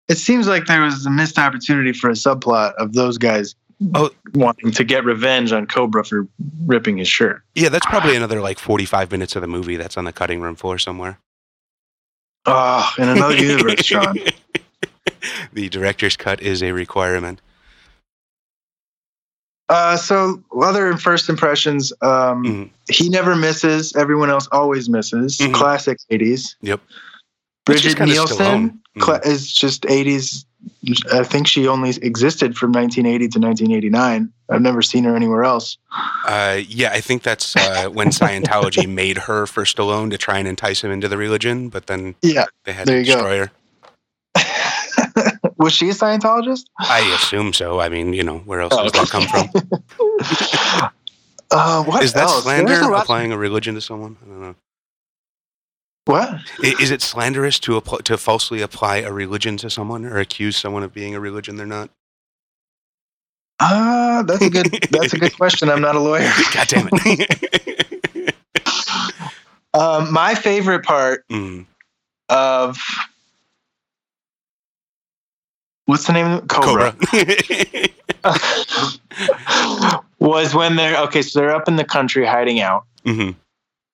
It 0.08 0.18
seems 0.18 0.48
like 0.48 0.68
there 0.68 0.82
was 0.82 1.06
a 1.06 1.10
missed 1.10 1.38
opportunity 1.38 1.92
for 1.92 2.10
a 2.10 2.14
subplot 2.14 2.76
of 2.76 2.94
those 2.94 3.18
guys 3.18 3.56
Oh. 3.94 4.10
wanting 4.34 4.72
to 4.72 4.84
get 4.84 5.04
revenge 5.06 5.52
on 5.52 5.68
Cobra 5.68 6.04
for 6.04 6.28
ripping 6.66 6.98
his 6.98 7.08
shirt. 7.08 7.44
Yeah, 7.54 7.70
that's 7.70 7.86
probably 7.86 8.16
another 8.16 8.42
like 8.42 8.58
45 8.58 9.12
minutes 9.12 9.36
of 9.36 9.44
the 9.44 9.48
movie 9.48 9.76
that's 9.76 9.98
on 9.98 10.06
the 10.06 10.12
cutting 10.12 10.42
room 10.42 10.56
floor 10.56 10.80
somewhere. 10.80 11.20
Oh, 12.48 12.90
in 12.98 13.10
another 13.10 13.36
universe, 13.38 13.84
Sean. 13.84 14.18
the 15.54 15.70
director's 15.70 16.16
cut 16.18 16.42
is 16.42 16.64
a 16.64 16.72
requirement. 16.72 17.42
Uh, 19.70 19.98
so 19.98 20.42
other 20.62 20.96
first 20.96 21.28
impressions, 21.28 21.92
um, 22.02 22.44
Mhm. 22.46 22.70
he 22.90 23.10
never 23.10 23.36
misses. 23.36 23.94
Everyone 23.98 24.30
else 24.30 24.48
always 24.54 24.88
misses. 24.88 25.38
Mhm. 25.40 25.54
Classic 25.54 25.98
'80s. 26.10 26.56
Yep. 26.62 26.80
Brigitte 27.66 28.00
Nielsen 28.00 28.80
cla- 29.00 29.20
is 29.26 29.52
just 29.52 29.82
'80s. 29.90 30.46
I 31.12 31.24
think 31.24 31.48
she 31.48 31.68
only 31.68 31.90
existed 32.02 32.56
from 32.58 32.72
1980 32.72 33.28
to 33.30 33.40
1989. 33.40 34.32
I've 34.50 34.62
never 34.62 34.82
seen 34.82 35.04
her 35.06 35.16
anywhere 35.16 35.44
else. 35.44 35.78
Uh, 36.26 36.62
yeah, 36.68 36.92
I 36.94 37.02
think 37.02 37.24
that's 37.24 37.56
uh, 37.56 37.90
when 37.90 38.10
Scientology 38.10 38.88
made 38.94 39.18
her 39.18 39.46
for 39.48 39.64
Stallone 39.64 40.10
to 40.12 40.18
try 40.18 40.38
and 40.38 40.48
entice 40.48 40.84
him 40.84 40.92
into 40.92 41.08
the 41.08 41.18
religion, 41.18 41.70
but 41.70 41.88
then 41.88 42.16
Yeah. 42.22 42.46
they 42.64 42.74
had 42.74 42.88
There 42.88 43.02
to 43.04 43.08
you 43.10 43.14
go. 43.16 43.22
destroy 43.22 43.38
her. 43.40 43.52
Was 45.58 45.74
she 45.74 45.90
a 45.90 45.94
Scientologist? 45.94 46.66
I 46.80 47.00
assume 47.16 47.52
so. 47.54 47.80
I 47.80 47.90
mean, 47.90 48.14
you 48.14 48.24
know, 48.24 48.38
where 48.40 48.62
else 48.62 48.74
Oh, 48.78 48.84
does 48.84 48.92
that 48.94 49.10
come 49.10 49.28
from? 49.28 49.50
uh, 51.52 51.84
what 51.84 52.04
Is 52.04 52.14
that 52.14 52.24
else? 52.24 52.44
slander? 52.44 52.74
There's 52.74 52.86
a 52.86 52.90
lot- 52.90 53.04
Applying 53.04 53.32
a 53.32 53.38
religion 53.38 53.76
to 53.76 53.82
someone? 53.82 54.18
I 54.24 54.26
don't 54.28 54.42
know. 54.42 54.56
What? 56.08 56.40
Is 56.64 56.90
it 56.90 57.02
slanderous 57.02 57.60
to 57.60 57.76
apply, 57.76 58.00
to 58.06 58.18
falsely 58.18 58.62
apply 58.62 58.98
a 58.98 59.12
religion 59.12 59.58
to 59.58 59.70
someone 59.70 60.06
or 60.06 60.18
accuse 60.20 60.56
someone 60.58 60.82
of 60.84 60.94
being 60.94 61.14
a 61.14 61.20
religion 61.20 61.58
they're 61.58 61.66
not? 61.66 61.90
Uh, 63.60 64.24
that's 64.24 64.42
a 64.42 64.50
good. 64.50 64.68
That's 64.92 65.14
a 65.14 65.20
good 65.20 65.36
question. 65.36 65.70
I'm 65.70 65.82
not 65.82 65.96
a 65.96 66.00
lawyer. 66.00 66.32
God 66.54 66.68
damn 66.68 66.90
it. 66.94 67.56
Um, 69.74 70.12
my 70.12 70.34
favorite 70.34 70.84
part 70.84 71.28
Mm. 71.28 71.66
of 72.30 72.80
what's 75.86 76.08
the 76.08 76.14
name 76.14 76.26
of 76.26 76.44
it? 76.44 76.50
Cobra. 76.50 76.94
Cobra. 78.24 78.40
was 80.20 80.56
when 80.56 80.78
they're 80.78 80.98
okay. 81.04 81.22
So 81.22 81.40
they're 81.40 81.54
up 81.56 81.68
in 81.68 81.76
the 81.76 81.84
country 81.84 82.26
hiding 82.26 82.60
out, 82.60 82.86
hmm 83.06 83.32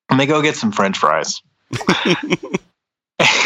and 0.09 0.19
they 0.19 0.25
go 0.25 0.41
get 0.41 0.55
some 0.55 0.71
French 0.71 0.97
fries. 0.97 1.41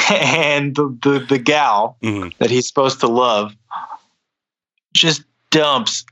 and 0.09 0.75
the, 0.75 0.97
the 1.03 1.25
the 1.29 1.37
gal 1.37 1.97
hmm 2.01 2.29
that 2.39 2.49
he's 2.49 2.67
supposed 2.67 2.99
to 3.01 3.07
love 3.07 3.55
just 4.93 5.23
dumps 5.49 6.03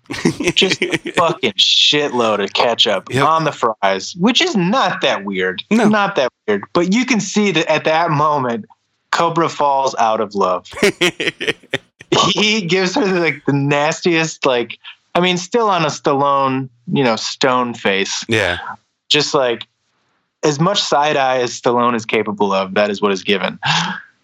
Just 0.54 0.80
fucking 1.16 1.54
shitload 1.54 2.44
of 2.44 2.54
ketchup 2.54 3.12
Yep. 3.12 3.26
on 3.28 3.44
the 3.44 3.52
fries, 3.52 4.16
which 4.18 4.42
is 4.42 4.56
not 4.56 5.02
that 5.02 5.26
weird. 5.26 5.62
No. 5.70 5.90
Not 5.90 6.16
that 6.16 6.30
weird. 6.48 6.64
But 6.74 6.94
you 6.94 7.06
can 7.06 7.20
see 7.20 7.52
that 7.52 7.70
at 7.70 7.84
that 7.84 8.12
moment, 8.12 8.66
Cobra 9.12 9.50
falls 9.50 9.94
out 9.96 10.22
of 10.22 10.36
love. 10.36 10.68
he 12.34 12.62
gives 12.66 12.96
her 12.96 13.06
like 13.20 13.44
the 13.46 13.52
nastiest, 13.54 14.46
like, 14.46 14.78
I 15.16 15.20
mean, 15.20 15.36
still 15.38 15.70
on 15.70 15.84
a 15.84 15.88
Stallone, 15.90 16.70
you 16.88 17.04
know, 17.04 17.16
stone 17.18 17.74
face. 17.74 18.24
yeah. 18.30 18.58
Just 19.10 19.34
like 19.34 19.68
as 20.44 20.60
much 20.60 20.82
side 20.82 21.18
eye 21.18 21.40
as 21.40 21.60
Stallone 21.60 21.96
is 21.96 22.06
capable 22.06 22.54
of, 22.54 22.74
that 22.76 22.90
is 22.90 23.02
what 23.02 23.12
is 23.12 23.24
given. 23.24 23.60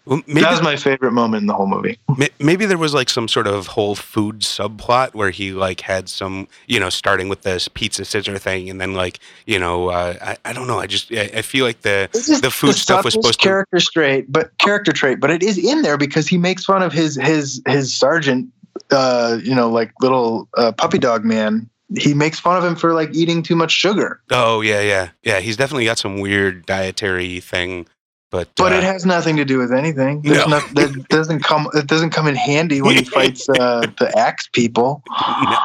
Well, 0.04 0.20
maybe 0.26 0.40
that 0.40 0.50
was 0.50 0.62
my 0.62 0.74
favorite 0.74 1.12
moment 1.12 1.42
in 1.42 1.46
the 1.46 1.54
whole 1.54 1.68
movie. 1.68 1.96
Maybe 2.40 2.66
there 2.66 2.76
was 2.76 2.92
like 2.92 3.08
some 3.08 3.28
sort 3.28 3.46
of 3.46 3.68
whole 3.68 3.94
food 3.94 4.40
subplot 4.40 5.14
where 5.14 5.30
he 5.30 5.52
like 5.52 5.80
had 5.80 6.08
some, 6.08 6.48
you 6.66 6.80
know, 6.80 6.90
starting 6.90 7.28
with 7.28 7.42
this 7.42 7.68
pizza 7.68 8.04
scissor 8.04 8.36
thing, 8.36 8.68
and 8.68 8.80
then 8.80 8.94
like, 8.94 9.20
you 9.46 9.60
know, 9.60 9.90
uh, 9.90 10.16
I, 10.20 10.50
I 10.50 10.52
don't 10.52 10.66
know. 10.66 10.80
I 10.80 10.88
just 10.88 11.12
I, 11.12 11.30
I 11.34 11.42
feel 11.42 11.64
like 11.64 11.82
the 11.82 12.08
the 12.42 12.50
food 12.50 12.74
stuff 12.74 13.04
was 13.04 13.14
supposed 13.14 13.38
to. 13.38 13.46
character 13.46 13.78
trait, 13.78 14.26
but 14.28 14.58
character 14.58 14.92
trait, 14.92 15.20
but 15.20 15.30
it 15.30 15.40
is 15.40 15.56
in 15.56 15.82
there 15.82 15.96
because 15.96 16.26
he 16.26 16.36
makes 16.36 16.64
fun 16.64 16.82
of 16.82 16.92
his 16.92 17.14
his 17.14 17.62
his 17.68 17.96
sergeant, 17.96 18.48
uh, 18.90 19.38
you 19.40 19.54
know, 19.54 19.70
like 19.70 19.92
little 20.00 20.48
uh, 20.56 20.72
puppy 20.72 20.98
dog 20.98 21.24
man. 21.24 21.70
He 21.98 22.14
makes 22.14 22.38
fun 22.40 22.56
of 22.56 22.64
him 22.64 22.74
for 22.76 22.92
like 22.94 23.14
eating 23.14 23.42
too 23.42 23.56
much 23.56 23.72
sugar, 23.72 24.20
Oh 24.30 24.60
yeah, 24.60 24.80
yeah, 24.80 25.08
yeah. 25.22 25.40
He's 25.40 25.56
definitely 25.56 25.84
got 25.84 25.98
some 25.98 26.20
weird 26.20 26.64
dietary 26.66 27.40
thing, 27.40 27.86
but 28.30 28.48
but 28.56 28.72
uh, 28.72 28.76
it 28.76 28.82
has 28.82 29.04
nothing 29.04 29.36
to 29.36 29.44
do 29.44 29.58
with 29.58 29.72
anything. 29.72 30.22
There's 30.22 30.46
No. 30.46 30.58
no. 30.58 30.60
that 30.74 31.06
doesn't 31.10 31.40
come. 31.44 31.68
It 31.74 31.86
doesn't 31.86 32.10
come 32.10 32.26
in 32.28 32.34
handy 32.34 32.80
when 32.82 32.96
he 32.96 33.04
fights 33.04 33.48
uh, 33.48 33.86
the 33.98 34.12
axe 34.16 34.48
people. 34.52 35.02
no. 35.10 35.58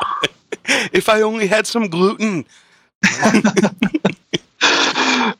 if 0.91 1.07
I 1.10 1.22
only 1.22 1.48
had 1.48 1.65
some 1.67 1.88
gluten. 1.88 2.46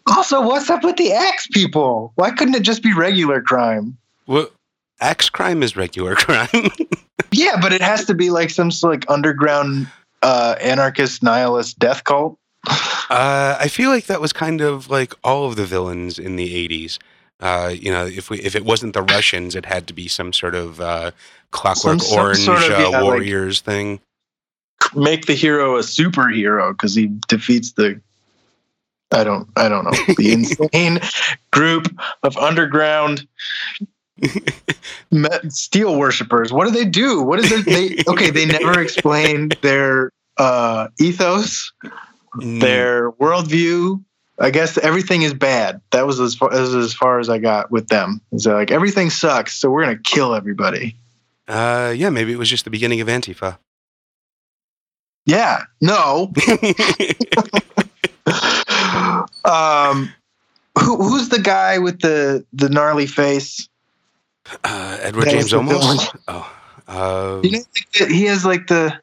also, 0.08 0.42
what's 0.42 0.70
up 0.70 0.84
with 0.84 0.98
the 0.98 1.12
axe 1.14 1.48
people? 1.48 2.12
Why 2.16 2.32
couldn't 2.32 2.56
it 2.56 2.64
just 2.64 2.84
be 2.84 2.94
regular 2.94 3.42
crime? 3.42 3.98
Well, 4.26 4.50
axe 5.02 5.30
crime 5.30 5.64
is 5.64 5.76
regular 5.76 6.16
crime. 6.16 6.70
Yeah, 7.32 7.60
but 7.62 7.74
it 7.74 7.82
has 7.82 8.06
to 8.06 8.14
be 8.14 8.30
like 8.30 8.50
some 8.50 8.72
like 8.84 9.10
underground 9.10 9.88
uh, 10.28 10.56
anarchist 10.62 11.24
nihilist 11.24 11.80
death 11.80 12.04
cult. 12.04 12.38
Uh, 13.10 13.56
I 13.60 13.70
feel 13.70 13.90
like 13.90 14.06
that 14.08 14.20
was 14.20 14.34
kind 14.34 14.60
of 14.62 14.90
like 14.90 15.14
all 15.24 15.46
of 15.48 15.56
the 15.56 15.66
villains 15.66 16.20
in 16.20 16.36
the 16.36 16.68
'80s. 16.68 16.98
Uh, 17.40 17.72
you 17.74 17.92
know, 17.92 18.06
if 18.06 18.30
we 18.30 18.40
if 18.42 18.56
it 18.56 18.66
wasn't 18.66 18.94
the 18.94 19.04
Russians, 19.04 19.56
it 19.56 19.66
had 19.66 19.88
to 19.88 19.94
be 19.94 20.08
some 20.08 20.34
sort 20.34 20.56
of 20.56 20.82
uh, 20.82 21.12
Clockwork 21.52 22.00
Some- 22.02 22.10
some 22.12 22.20
Orange 22.20 22.40
sort 22.40 22.64
of, 22.64 22.72
uh, 22.72 22.78
yeah, 22.78 22.88
like- 22.88 23.04
Warriors 23.04 23.62
thing. 23.62 24.00
make 24.96 25.26
the 25.28 25.34
hero 25.36 25.78
a 25.78 25.82
superhero 25.82 26.72
because 26.72 26.94
he 26.96 27.10
defeats 27.28 27.72
the 27.74 28.02
I 29.12 29.24
don't 29.24 29.48
I 29.56 29.70
don't 29.70 29.86
know 29.86 30.14
the 30.18 30.32
insane 30.38 31.00
group 31.52 31.88
of 32.24 32.36
underground 32.38 33.26
steel 35.50 35.96
worshippers. 35.98 36.52
What 36.52 36.66
do 36.68 36.72
they 36.72 36.86
do? 36.90 37.22
What 37.22 37.40
is 37.40 37.52
it? 37.52 37.66
They 37.66 38.04
okay. 38.12 38.30
They 38.32 38.46
never 38.46 38.80
explain 38.82 39.50
their 39.62 40.12
uh, 40.38 40.88
ethos, 41.00 41.72
Mm, 42.36 42.60
their 42.62 43.12
worldview. 43.14 44.04
I 44.40 44.52
guess 44.52 44.78
everything 44.78 45.24
is 45.24 45.34
bad. 45.34 45.82
That 45.92 46.06
was 46.06 46.20
as 46.20 46.36
far 46.36 46.54
as, 46.54 46.76
as 46.76 46.94
far 46.94 47.20
as 47.20 47.30
I 47.30 47.40
got 47.40 47.72
with 47.72 47.88
them. 47.88 48.22
Is 48.32 48.44
that 48.44 48.54
like 48.54 48.70
everything 48.70 49.10
sucks, 49.10 49.56
so 49.56 49.72
we're 49.72 49.84
gonna 49.86 49.98
kill 49.98 50.36
everybody. 50.36 50.96
Uh, 51.48 51.94
yeah, 51.98 52.12
maybe 52.12 52.32
it 52.34 52.38
was 52.38 52.50
just 52.50 52.64
the 52.66 52.70
beginning 52.70 53.02
of 53.02 53.08
Antifa. 53.08 53.58
Yeah, 55.26 55.64
no. 55.82 56.32
um, 59.46 60.14
who, 60.80 60.98
who's 60.98 61.30
the 61.30 61.40
guy 61.42 61.80
with 61.80 62.02
the 62.02 62.46
the 62.54 62.70
gnarly 62.70 63.08
face? 63.08 63.68
uh, 64.64 64.98
Edward 65.02 65.26
That 65.26 65.32
James 65.32 65.54
was 65.54 65.68
the 65.68 65.74
villain. 65.74 65.98
Olmos. 65.98 66.20
Oh, 66.28 66.56
uh, 66.88 67.42
You 67.44 67.52
know, 67.52 67.64
he 68.08 68.26
has 68.26 68.46
like 68.46 68.68
the 68.68 68.94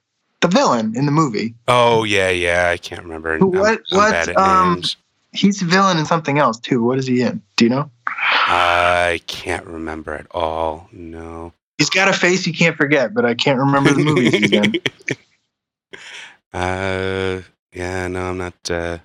the 0.45 0.57
villain 0.57 0.95
in 0.95 1.07
the 1.07 1.13
movie. 1.13 1.55
oh 1.69 2.05
yeah, 2.05 2.29
yeah. 2.29 2.69
I 2.71 2.77
can't 2.77 3.03
remember. 3.03 3.39
Who- 3.39 3.55
I'm- 3.55 3.61
what- 3.63 3.83
I'm 3.93 3.97
what, 3.99 4.37
um, 4.37 4.75
names. 4.75 4.97
He's 5.33 5.63
a 5.63 5.65
villain 5.65 5.99
in 5.99 6.05
something 6.07 6.39
else 6.39 6.59
too. 6.61 6.83
What 6.83 6.99
is 6.99 7.07
he 7.07 7.23
in? 7.23 7.43
Do 7.57 7.65
you 7.65 7.71
know? 7.71 7.91
I 8.07 9.21
can't 9.27 9.67
remember 9.67 10.15
at 10.15 10.27
all. 10.31 10.89
No. 10.93 11.53
He's 11.79 11.91
got 11.91 12.09
a 12.09 12.13
face 12.13 12.47
you 12.47 12.53
can't 12.53 12.77
forget, 12.77 13.15
but 13.15 13.25
I 13.25 13.35
can't 13.35 13.59
remember 13.59 13.93
the 13.93 14.05
movies 14.05 14.33
he's 14.33 14.53
in. 14.53 14.75
uh, 16.53 17.41
yeah, 17.73 18.07
no, 18.07 18.27
I'm 18.27 18.39
not. 18.39 18.71
Uh, 18.71 18.99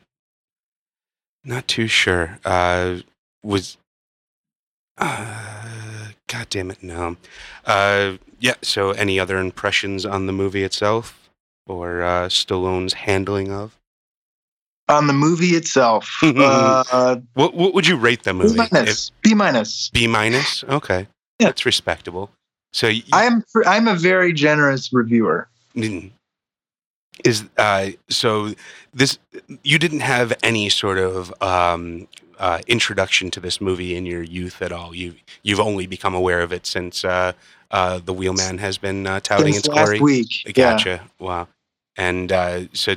not 1.44 1.68
too 1.68 1.88
sure. 1.88 2.38
Uh, 2.46 2.98
was. 3.42 3.78
Uh, 5.00 6.10
God 6.28 6.48
damn 6.50 6.70
it, 6.70 6.84
no. 6.84 7.16
Uh, 7.66 8.18
yeah. 8.40 8.56
So, 8.62 8.92
any 8.92 9.20
other 9.20 9.40
impressions 9.40 10.06
on 10.06 10.28
the 10.28 10.34
movie 10.34 10.64
itself, 10.64 11.19
or 11.70 12.02
uh, 12.04 12.28
Stallone's 12.28 12.94
handling 12.94 13.52
of? 13.52 13.76
On 14.90 15.06
the 15.08 15.14
movie 15.14 15.50
itself, 15.56 16.18
uh, 16.24 17.18
What 17.36 17.54
What 17.54 17.74
would 17.76 17.88
you 17.88 17.96
rate 17.96 18.24
the 18.24 18.34
B 18.34 18.40
movie? 18.40 18.58
minus. 18.58 19.12
B 19.22 19.34
minus. 19.36 19.88
If- 19.88 19.94
B 19.94 20.08
minus. 20.08 20.64
Okay. 20.64 21.08
Yeah. 21.40 21.48
That's 21.48 21.66
respectable. 21.66 22.32
So, 22.74 22.88
y- 22.88 23.04
I'm 23.14 23.44
I'm 23.66 23.88
a 23.88 23.96
very 23.96 24.34
generous 24.34 24.92
reviewer. 24.92 25.48
Mm. 25.76 26.12
is 27.24 27.44
uh, 27.58 27.90
so 28.10 28.54
this 28.94 29.20
you 29.64 29.78
didn't 29.78 30.00
have 30.02 30.34
any 30.42 30.70
sort 30.70 30.98
of 30.98 31.32
um, 31.42 32.08
uh, 32.40 32.60
introduction 32.68 33.30
to 33.32 33.40
this 33.40 33.62
movie 33.62 33.96
in 33.96 34.06
your 34.08 34.24
youth 34.24 34.62
at 34.62 34.72
all. 34.72 34.96
You 34.96 35.14
you've 35.44 35.60
only 35.60 35.86
become 35.86 36.16
aware 36.16 36.42
of 36.42 36.52
it 36.52 36.66
since 36.66 37.06
uh, 37.06 37.34
uh, 37.72 38.00
the 38.04 38.14
Wheelman 38.14 38.58
has 38.60 38.78
been 38.80 39.06
uh, 39.06 39.20
touting 39.20 39.54
Since 39.54 39.68
its 39.68 39.76
last 39.76 39.86
glory. 39.86 40.00
week. 40.02 40.44
Yeah. 40.46 40.52
Gotcha. 40.74 41.02
Wow. 41.20 41.48
And 42.00 42.32
uh, 42.32 42.62
so 42.74 42.96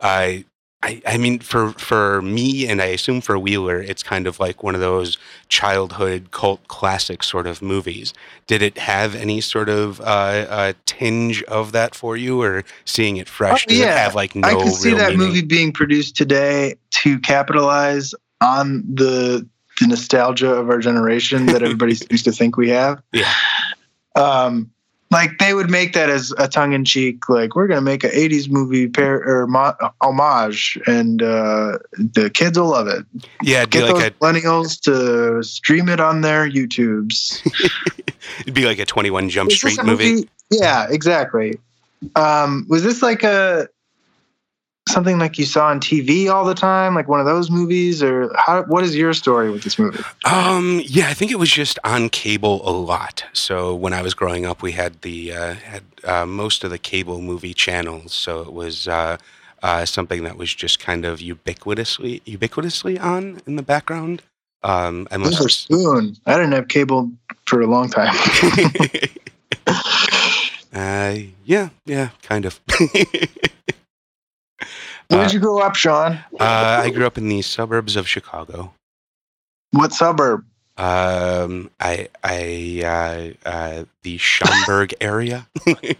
I. 0.00 0.44
I, 0.86 1.00
I 1.06 1.16
mean, 1.16 1.38
for, 1.38 1.70
for 1.70 2.20
me, 2.20 2.68
and 2.68 2.82
I 2.82 2.88
assume 2.88 3.22
for 3.22 3.38
Wheeler, 3.38 3.80
it's 3.80 4.02
kind 4.02 4.26
of 4.26 4.38
like 4.38 4.62
one 4.62 4.74
of 4.74 4.82
those 4.82 5.16
childhood 5.48 6.30
cult 6.30 6.68
classic 6.68 7.22
sort 7.22 7.46
of 7.46 7.62
movies. 7.62 8.12
Did 8.46 8.60
it 8.60 8.76
have 8.76 9.14
any 9.14 9.40
sort 9.40 9.70
of 9.70 9.98
uh, 10.02 10.04
uh, 10.04 10.72
tinge 10.84 11.42
of 11.44 11.72
that 11.72 11.94
for 11.94 12.18
you, 12.18 12.42
or 12.42 12.64
seeing 12.84 13.16
it 13.16 13.30
fresh? 13.30 13.64
Oh, 13.70 13.72
yeah. 13.72 13.92
it 13.92 13.96
have 13.96 14.14
like 14.14 14.34
no 14.34 14.46
I 14.46 14.62
could 14.62 14.74
see 14.74 14.92
that 14.92 15.12
meaning? 15.12 15.26
movie 15.26 15.40
being 15.40 15.72
produced 15.72 16.16
today 16.16 16.74
to 17.02 17.18
capitalize 17.18 18.14
on 18.42 18.84
the 18.86 19.48
the 19.80 19.86
nostalgia 19.86 20.50
of 20.50 20.68
our 20.68 20.78
generation 20.78 21.46
that 21.46 21.62
everybody 21.62 21.94
seems 21.94 22.22
to 22.24 22.32
think 22.32 22.58
we 22.58 22.68
have. 22.68 23.02
Yeah. 23.12 23.32
Um, 24.14 24.70
like 25.14 25.38
they 25.38 25.54
would 25.54 25.70
make 25.70 25.92
that 25.92 26.10
as 26.10 26.34
a 26.38 26.48
tongue 26.48 26.72
in 26.72 26.84
cheek, 26.84 27.28
like 27.28 27.54
we're 27.54 27.68
gonna 27.68 27.80
make 27.80 28.02
an 28.02 28.10
'80s 28.10 28.50
movie 28.50 28.88
pair 28.88 29.22
or 29.22 29.46
mo- 29.46 29.76
homage, 30.00 30.76
and 30.86 31.22
uh, 31.22 31.78
the 31.92 32.30
kids 32.34 32.58
will 32.58 32.68
love 32.68 32.88
it. 32.88 33.06
Yeah, 33.40 33.58
it'd 33.58 33.70
be 33.70 33.78
Get 33.78 33.92
like 33.92 33.94
those 33.94 34.04
a 34.04 34.10
millennials 34.10 34.80
to 34.82 35.42
stream 35.44 35.88
it 35.88 36.00
on 36.00 36.22
their 36.22 36.50
YouTubes. 36.50 37.46
it'd 38.40 38.54
be 38.54 38.66
like 38.66 38.80
a 38.80 38.84
Twenty 38.84 39.10
One 39.10 39.30
Jump 39.30 39.52
Is 39.52 39.56
Street 39.56 39.78
a 39.78 39.84
movie. 39.84 40.28
Yeah, 40.50 40.88
exactly. 40.90 41.58
Um, 42.16 42.66
was 42.68 42.82
this 42.82 43.00
like 43.00 43.22
a 43.22 43.68
something 44.88 45.18
like 45.18 45.38
you 45.38 45.44
saw 45.44 45.68
on 45.68 45.80
TV 45.80 46.30
all 46.30 46.44
the 46.44 46.54
time, 46.54 46.94
like 46.94 47.08
one 47.08 47.20
of 47.20 47.26
those 47.26 47.50
movies, 47.50 48.02
or 48.02 48.32
how? 48.36 48.62
What 48.64 48.84
is 48.84 48.94
your 48.96 49.12
story 49.14 49.50
with 49.50 49.62
this 49.62 49.78
movie? 49.78 50.02
Um, 50.24 50.80
yeah, 50.84 51.08
I 51.08 51.14
think 51.14 51.30
it 51.30 51.38
was 51.38 51.50
just 51.50 51.78
on 51.84 52.08
cable 52.08 52.66
a 52.68 52.72
lot. 52.72 53.24
So 53.32 53.74
when 53.74 53.92
I 53.92 54.02
was 54.02 54.14
growing 54.14 54.46
up, 54.46 54.62
we 54.62 54.72
had 54.72 55.02
the 55.02 55.32
uh, 55.32 55.54
had 55.54 55.82
uh, 56.04 56.26
most 56.26 56.64
of 56.64 56.70
the 56.70 56.78
cable 56.78 57.20
movie 57.20 57.54
channels. 57.54 58.12
So 58.12 58.40
it 58.42 58.52
was 58.52 58.88
uh, 58.88 59.16
uh, 59.62 59.84
something 59.84 60.24
that 60.24 60.36
was 60.36 60.54
just 60.54 60.78
kind 60.78 61.04
of 61.04 61.20
ubiquitously 61.20 62.22
ubiquitously 62.22 63.00
on 63.00 63.40
in 63.46 63.56
the 63.56 63.62
background. 63.62 64.22
Um, 64.62 65.06
unless 65.10 65.52
Spoon. 65.52 66.16
I 66.24 66.36
didn't 66.36 66.52
have 66.52 66.68
cable 66.68 67.10
for 67.46 67.60
a 67.60 67.66
long 67.66 67.90
time. 67.90 68.14
uh, 70.72 71.18
yeah, 71.44 71.68
yeah, 71.84 72.10
kind 72.22 72.46
of. 72.46 72.60
Where 75.08 75.20
Uh, 75.20 75.24
did 75.24 75.32
you 75.34 75.40
grow 75.40 75.58
up, 75.60 75.76
Sean? 75.76 76.12
uh, 76.40 76.82
I 76.84 76.90
grew 76.90 77.06
up 77.06 77.18
in 77.18 77.28
the 77.28 77.42
suburbs 77.42 77.96
of 77.96 78.08
Chicago. 78.08 78.72
What 79.72 79.92
suburb? 79.92 80.44
Um, 80.76 81.70
I, 81.78 82.08
I, 82.24 82.82
uh, 83.44 83.48
uh, 83.48 83.84
the 84.02 84.18
Schaumburg 84.18 84.94
area. 85.00 85.46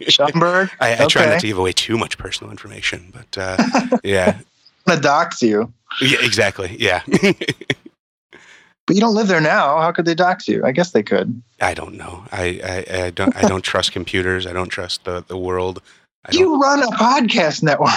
Schaumburg. 0.09 0.69
I, 0.81 1.03
I 1.03 1.05
try 1.07 1.27
not 1.27 1.39
to 1.41 1.47
give 1.47 1.57
away 1.57 1.71
too 1.71 1.97
much 1.97 2.17
personal 2.17 2.51
information, 2.51 3.13
but 3.13 3.37
uh, 3.37 3.57
yeah, 4.03 4.37
I'm 4.37 4.43
gonna 4.85 5.01
dox 5.01 5.41
you, 5.41 5.71
yeah, 6.01 6.17
exactly, 6.21 6.75
yeah. 6.79 7.01
but 7.07 8.95
you 8.95 8.99
don't 8.99 9.15
live 9.15 9.27
there 9.27 9.39
now. 9.41 9.79
How 9.79 9.91
could 9.93 10.05
they 10.05 10.15
dox 10.15 10.47
you? 10.47 10.65
I 10.65 10.71
guess 10.73 10.91
they 10.91 11.03
could. 11.03 11.41
I 11.61 11.73
don't 11.73 11.95
know. 11.95 12.25
I, 12.33 12.59
I, 12.91 13.03
I 13.05 13.09
don't, 13.11 13.35
I 13.35 13.47
don't 13.47 13.63
trust 13.63 13.93
computers. 13.93 14.45
I 14.45 14.51
don't 14.53 14.69
trust 14.69 15.05
the 15.05 15.23
the 15.25 15.37
world. 15.37 15.81
I. 16.25 16.35
You 16.35 16.59
run 16.59 16.81
a 16.83 16.87
podcast 16.87 17.63
network. 17.63 17.91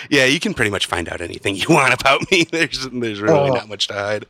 yeah, 0.10 0.24
you 0.24 0.40
can 0.40 0.54
pretty 0.54 0.70
much 0.70 0.86
find 0.86 1.08
out 1.08 1.20
anything 1.20 1.56
you 1.56 1.66
want 1.68 1.94
about 1.94 2.30
me. 2.30 2.44
There's, 2.50 2.88
there's 2.90 3.20
really 3.20 3.50
Oh. 3.50 3.54
not 3.54 3.68
much 3.68 3.86
to 3.88 3.94
hide. 3.94 4.26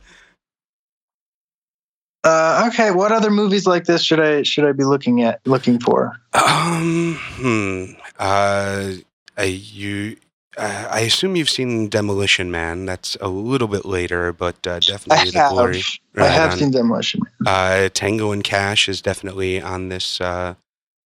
uh, 2.23 2.69
okay, 2.71 2.91
what 2.91 3.11
other 3.11 3.31
movies 3.31 3.65
like 3.65 3.85
this 3.85 4.03
should 4.03 4.19
I 4.19 4.43
should 4.43 4.65
I 4.65 4.71
be 4.73 4.83
looking 4.83 5.23
at 5.23 5.39
looking 5.45 5.79
for? 5.79 6.19
Um, 6.33 7.17
hmm. 7.19 7.85
Uh, 8.19 8.93
I, 9.37 9.43
you. 9.43 10.17
Uh, 10.57 10.87
I 10.91 11.01
assume 11.01 11.35
you've 11.35 11.49
seen 11.51 11.87
Demolition 11.87 12.49
Man. 12.49 12.85
That's 12.87 13.15
a 13.21 13.27
little 13.27 13.67
bit 13.67 13.85
later, 13.85 14.33
but 14.33 14.55
uh, 14.65 14.71
I 14.73 14.79
definitely 14.79 15.29
the 15.31 15.37
have. 15.39 15.51
glory. 15.51 15.83
I 16.17 16.25
have 16.27 16.53
on. 16.53 16.57
seen 16.57 16.71
Demolition. 16.71 17.21
Man. 17.41 17.53
Uh, 17.85 17.89
Tango 17.93 18.31
and 18.31 18.43
Cash 18.43 18.89
is 18.89 18.99
definitely 19.01 19.61
on 19.61 19.89
this. 19.89 20.19
Uh, 20.19 20.55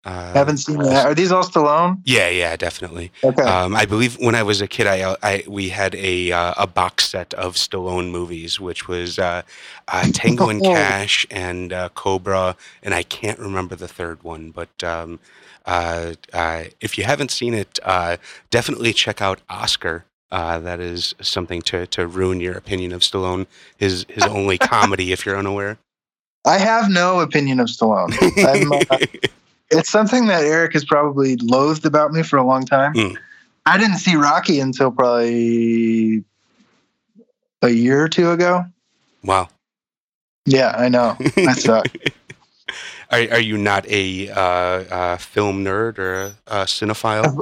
uh, 0.03 0.33
haven't 0.33 0.57
seen 0.57 0.77
that. 0.79 1.05
Are 1.05 1.13
these 1.13 1.31
all 1.31 1.43
Stallone? 1.43 2.01
Yeah, 2.05 2.29
yeah, 2.29 2.55
definitely. 2.55 3.11
Okay. 3.23 3.43
Um, 3.43 3.75
I 3.75 3.85
believe 3.85 4.17
when 4.19 4.33
I 4.33 4.43
was 4.43 4.59
a 4.61 4.67
kid, 4.67 4.87
I, 4.87 5.15
I 5.21 5.43
we 5.47 5.69
had 5.69 5.93
a 5.95 6.31
uh, 6.31 6.53
a 6.57 6.65
box 6.67 7.07
set 7.09 7.33
of 7.35 7.55
Stallone 7.55 8.09
movies, 8.09 8.59
which 8.59 8.87
was 8.87 9.19
uh, 9.19 9.43
uh, 9.87 10.03
Tango 10.13 10.49
and 10.49 10.61
Oh. 10.65 10.73
Cash 10.73 11.25
and 11.29 11.71
uh, 11.71 11.89
Cobra, 11.89 12.55
and 12.81 12.93
I 12.95 13.03
can't 13.03 13.37
remember 13.39 13.75
the 13.75 13.87
third 13.87 14.23
one. 14.23 14.49
But 14.51 14.83
um, 14.83 15.19
uh, 15.65 16.13
uh, 16.33 16.63
if 16.79 16.97
you 16.97 17.03
haven't 17.03 17.29
seen 17.31 17.53
it, 17.53 17.79
uh, 17.83 18.17
definitely 18.49 18.93
check 18.93 19.21
out 19.21 19.41
Oscar. 19.49 20.05
Uh, 20.31 20.57
that 20.59 20.79
is 20.79 21.13
something 21.21 21.61
to, 21.61 21.85
to 21.87 22.07
ruin 22.07 22.39
your 22.39 22.53
opinion 22.57 22.93
of 22.93 23.01
Stallone. 23.01 23.45
His 23.77 24.05
his 24.09 24.23
only 24.23 24.57
comedy, 24.75 25.11
if 25.11 25.25
you're 25.25 25.37
unaware. 25.37 25.77
I 26.45 26.57
have 26.57 26.89
no 26.89 27.19
opinion 27.19 27.59
of 27.59 27.67
Stallone. 27.67 28.11
I'm, 29.71 29.79
it's 29.79 29.89
something 29.89 30.27
that 30.27 30.43
Eric 30.43 30.73
has 30.73 30.85
probably 30.85 31.35
loathed 31.37 31.85
about 31.85 32.11
me 32.11 32.23
for 32.23 32.37
a 32.37 32.43
long 32.45 32.65
time. 32.65 32.93
Mm. 32.93 33.17
I 33.65 33.77
didn't 33.77 33.97
see 33.97 34.15
Rocky 34.15 34.59
until 34.59 34.91
probably 34.91 36.23
a 37.61 37.69
year 37.69 38.03
or 38.03 38.09
two 38.09 38.31
ago. 38.31 38.65
wow. 39.23 39.47
Yeah, 40.45 40.73
I 40.75 40.89
know. 40.89 41.15
I 41.37 41.53
suck. 41.53 41.87
Are, 43.11 43.19
are 43.31 43.39
you 43.41 43.57
not 43.57 43.85
a 43.89 44.29
uh, 44.29 44.39
uh, 44.39 45.17
film 45.17 45.65
nerd 45.65 45.99
or 45.99 46.13
a, 46.13 46.35
a 46.47 46.55
cinephile? 46.63 47.41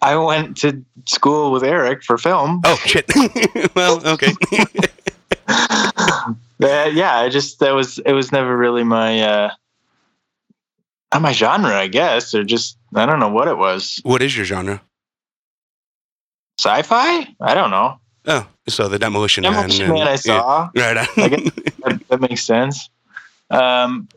I 0.00 0.14
went 0.14 0.56
to 0.58 0.84
school 1.06 1.50
with 1.50 1.64
Eric 1.64 2.04
for 2.04 2.16
film. 2.16 2.62
Oh 2.64 2.76
shit! 2.86 3.10
well, 3.74 4.06
okay. 4.06 4.32
Uh, 6.62 6.90
yeah, 6.92 7.16
I 7.16 7.30
just 7.30 7.58
that 7.60 7.70
was 7.70 7.98
it 8.00 8.12
was 8.12 8.32
never 8.32 8.54
really 8.54 8.84
my 8.84 9.22
uh 9.22 9.50
not 11.12 11.22
my 11.22 11.32
genre, 11.32 11.74
I 11.74 11.88
guess, 11.88 12.34
or 12.34 12.44
just 12.44 12.76
I 12.94 13.06
don't 13.06 13.20
know 13.20 13.28
what 13.30 13.48
it 13.48 13.56
was. 13.58 14.00
what 14.02 14.22
is 14.22 14.36
your 14.36 14.44
genre? 14.44 14.80
Sci-fi? 16.58 17.26
I 17.40 17.54
don't 17.54 17.70
know. 17.70 17.98
Oh, 18.26 18.46
so 18.68 18.88
the 18.88 18.98
Demolition, 18.98 19.42
Demolition 19.44 19.88
Man. 19.88 19.98
Man 20.00 20.08
I 20.08 20.16
saw. 20.16 20.68
yeah, 20.74 20.92
right. 20.92 21.08
I 21.16 21.28
guess- 21.28 21.50
that, 21.84 22.08
that 22.08 22.20
makes 22.20 22.44
sense. 22.44 22.90
Um, 23.50 24.08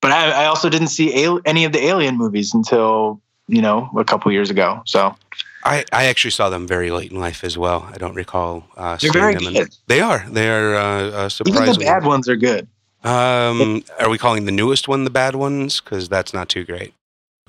but 0.00 0.10
I, 0.12 0.42
I 0.42 0.46
also 0.46 0.68
didn't 0.68 0.88
see 0.88 1.24
al- 1.24 1.40
any 1.44 1.64
of 1.64 1.72
the 1.72 1.78
Alien 1.84 2.16
movies 2.16 2.52
until 2.54 3.20
you 3.46 3.62
know 3.62 3.88
a 3.96 4.04
couple 4.04 4.30
years 4.32 4.50
ago. 4.50 4.82
So 4.84 5.14
I, 5.64 5.84
I 5.92 6.06
actually 6.06 6.32
saw 6.32 6.48
them 6.50 6.66
very 6.66 6.90
late 6.90 7.10
in 7.12 7.18
life 7.20 7.42
as 7.44 7.56
well. 7.56 7.88
I 7.92 7.98
don't 7.98 8.14
recall 8.14 8.64
uh, 8.76 8.96
They're 9.00 9.12
very 9.12 9.34
good. 9.34 9.74
they 9.86 10.00
are. 10.00 10.24
They 10.28 10.48
are 10.50 10.74
uh, 10.74 11.10
uh, 11.26 11.30
even 11.46 11.64
the 11.64 11.78
bad 11.80 12.04
ones 12.04 12.28
are 12.28 12.36
good. 12.36 12.68
Um, 13.04 13.84
are 14.00 14.10
we 14.10 14.18
calling 14.18 14.44
the 14.44 14.52
newest 14.52 14.88
one 14.88 15.04
the 15.04 15.10
bad 15.10 15.36
ones? 15.36 15.80
Because 15.80 16.08
that's 16.08 16.34
not 16.34 16.48
too 16.48 16.64
great. 16.64 16.94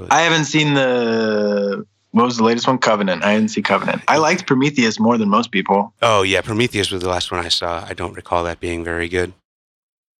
I 0.09 0.21
haven't 0.21 0.45
seen 0.45 0.75
the 0.75 1.85
what 2.11 2.25
was 2.25 2.37
the 2.37 2.43
latest 2.43 2.67
one? 2.67 2.77
Covenant. 2.77 3.23
I 3.23 3.35
didn't 3.35 3.51
see 3.51 3.61
Covenant. 3.61 4.01
I 4.07 4.17
liked 4.17 4.47
Prometheus 4.47 4.99
more 4.99 5.17
than 5.17 5.29
most 5.29 5.51
people. 5.51 5.93
Oh 6.01 6.23
yeah, 6.23 6.41
Prometheus 6.41 6.91
was 6.91 7.01
the 7.01 7.09
last 7.09 7.31
one 7.31 7.43
I 7.43 7.49
saw. 7.49 7.85
I 7.87 7.93
don't 7.93 8.15
recall 8.15 8.43
that 8.45 8.59
being 8.59 8.83
very 8.83 9.09
good. 9.09 9.33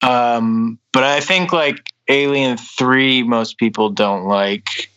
Um, 0.02 0.80
but 0.94 1.04
I 1.04 1.20
think 1.20 1.52
like 1.52 1.92
Alien 2.08 2.58
Three, 2.58 3.24
most 3.24 3.58
people 3.58 3.90
don't 3.90 4.26
like. 4.26 4.90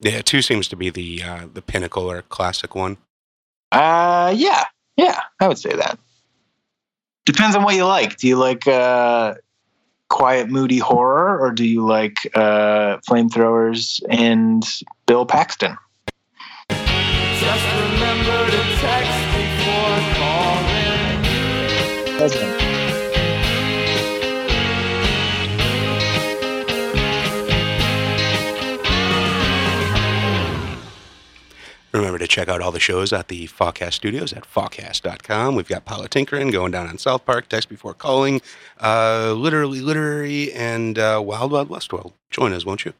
Yeah, 0.00 0.22
two 0.22 0.40
seems 0.40 0.68
to 0.68 0.76
be 0.76 0.90
the 0.90 1.22
uh, 1.22 1.46
the 1.52 1.62
pinnacle 1.62 2.10
or 2.10 2.22
classic 2.22 2.74
one. 2.74 2.96
Uh, 3.70 4.32
yeah, 4.34 4.64
yeah, 4.96 5.20
I 5.40 5.48
would 5.48 5.58
say 5.58 5.74
that. 5.74 5.98
Depends 7.24 7.54
on 7.56 7.62
what 7.62 7.74
you 7.74 7.84
like. 7.84 8.16
Do 8.16 8.26
you 8.28 8.36
like 8.36 8.66
uh, 8.66 9.34
quiet, 10.08 10.48
moody 10.48 10.78
horror, 10.78 11.38
or 11.38 11.52
do 11.52 11.64
you 11.64 11.86
like 11.86 12.16
uh, 12.34 12.98
flamethrowers 13.08 14.02
and 14.08 14.64
Bill 15.06 15.26
Paxton? 15.26 15.76
Just 16.68 17.66
remember 17.66 18.50
to 18.50 18.62
text 18.80 19.12
before 19.36 20.00
calling. 22.18 22.69
Check 32.30 32.48
out 32.48 32.62
all 32.62 32.70
the 32.70 32.80
shows 32.80 33.12
at 33.12 33.28
the 33.28 33.48
Fawcast 33.48 33.94
Studios 33.94 34.32
at 34.32 34.44
fawcast.com. 34.44 35.56
We've 35.56 35.68
got 35.68 35.84
Politinkering 35.84 36.52
going 36.52 36.72
down 36.72 36.86
on 36.86 36.96
South 36.96 37.26
Park, 37.26 37.48
Text 37.48 37.68
Before 37.68 37.92
Calling, 37.92 38.40
uh, 38.80 39.34
Literally 39.36 39.80
Literary, 39.80 40.52
and 40.52 40.98
uh, 40.98 41.20
Wild 41.22 41.52
Wild 41.52 41.68
West 41.68 41.92
World. 41.92 42.12
Join 42.30 42.52
us, 42.52 42.64
won't 42.64 42.84
you? 42.84 42.94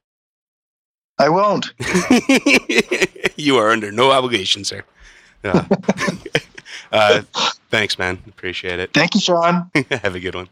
I 1.18 1.28
won't. 1.28 1.72
you 3.36 3.56
are 3.56 3.70
under 3.70 3.92
no 3.92 4.10
obligation, 4.10 4.64
sir. 4.64 4.82
Yeah. 5.44 5.66
uh, 6.92 7.22
thanks, 7.70 7.98
man. 7.98 8.22
Appreciate 8.26 8.80
it. 8.80 8.92
Thank 8.92 9.14
you, 9.14 9.20
Sean. 9.20 9.70
Have 9.90 10.14
a 10.14 10.20
good 10.20 10.34
one. 10.34 10.48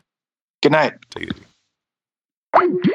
Good 0.62 0.72
night. 0.72 0.94
Take 1.10 1.30
it 1.30 1.36
easy. 1.36 2.94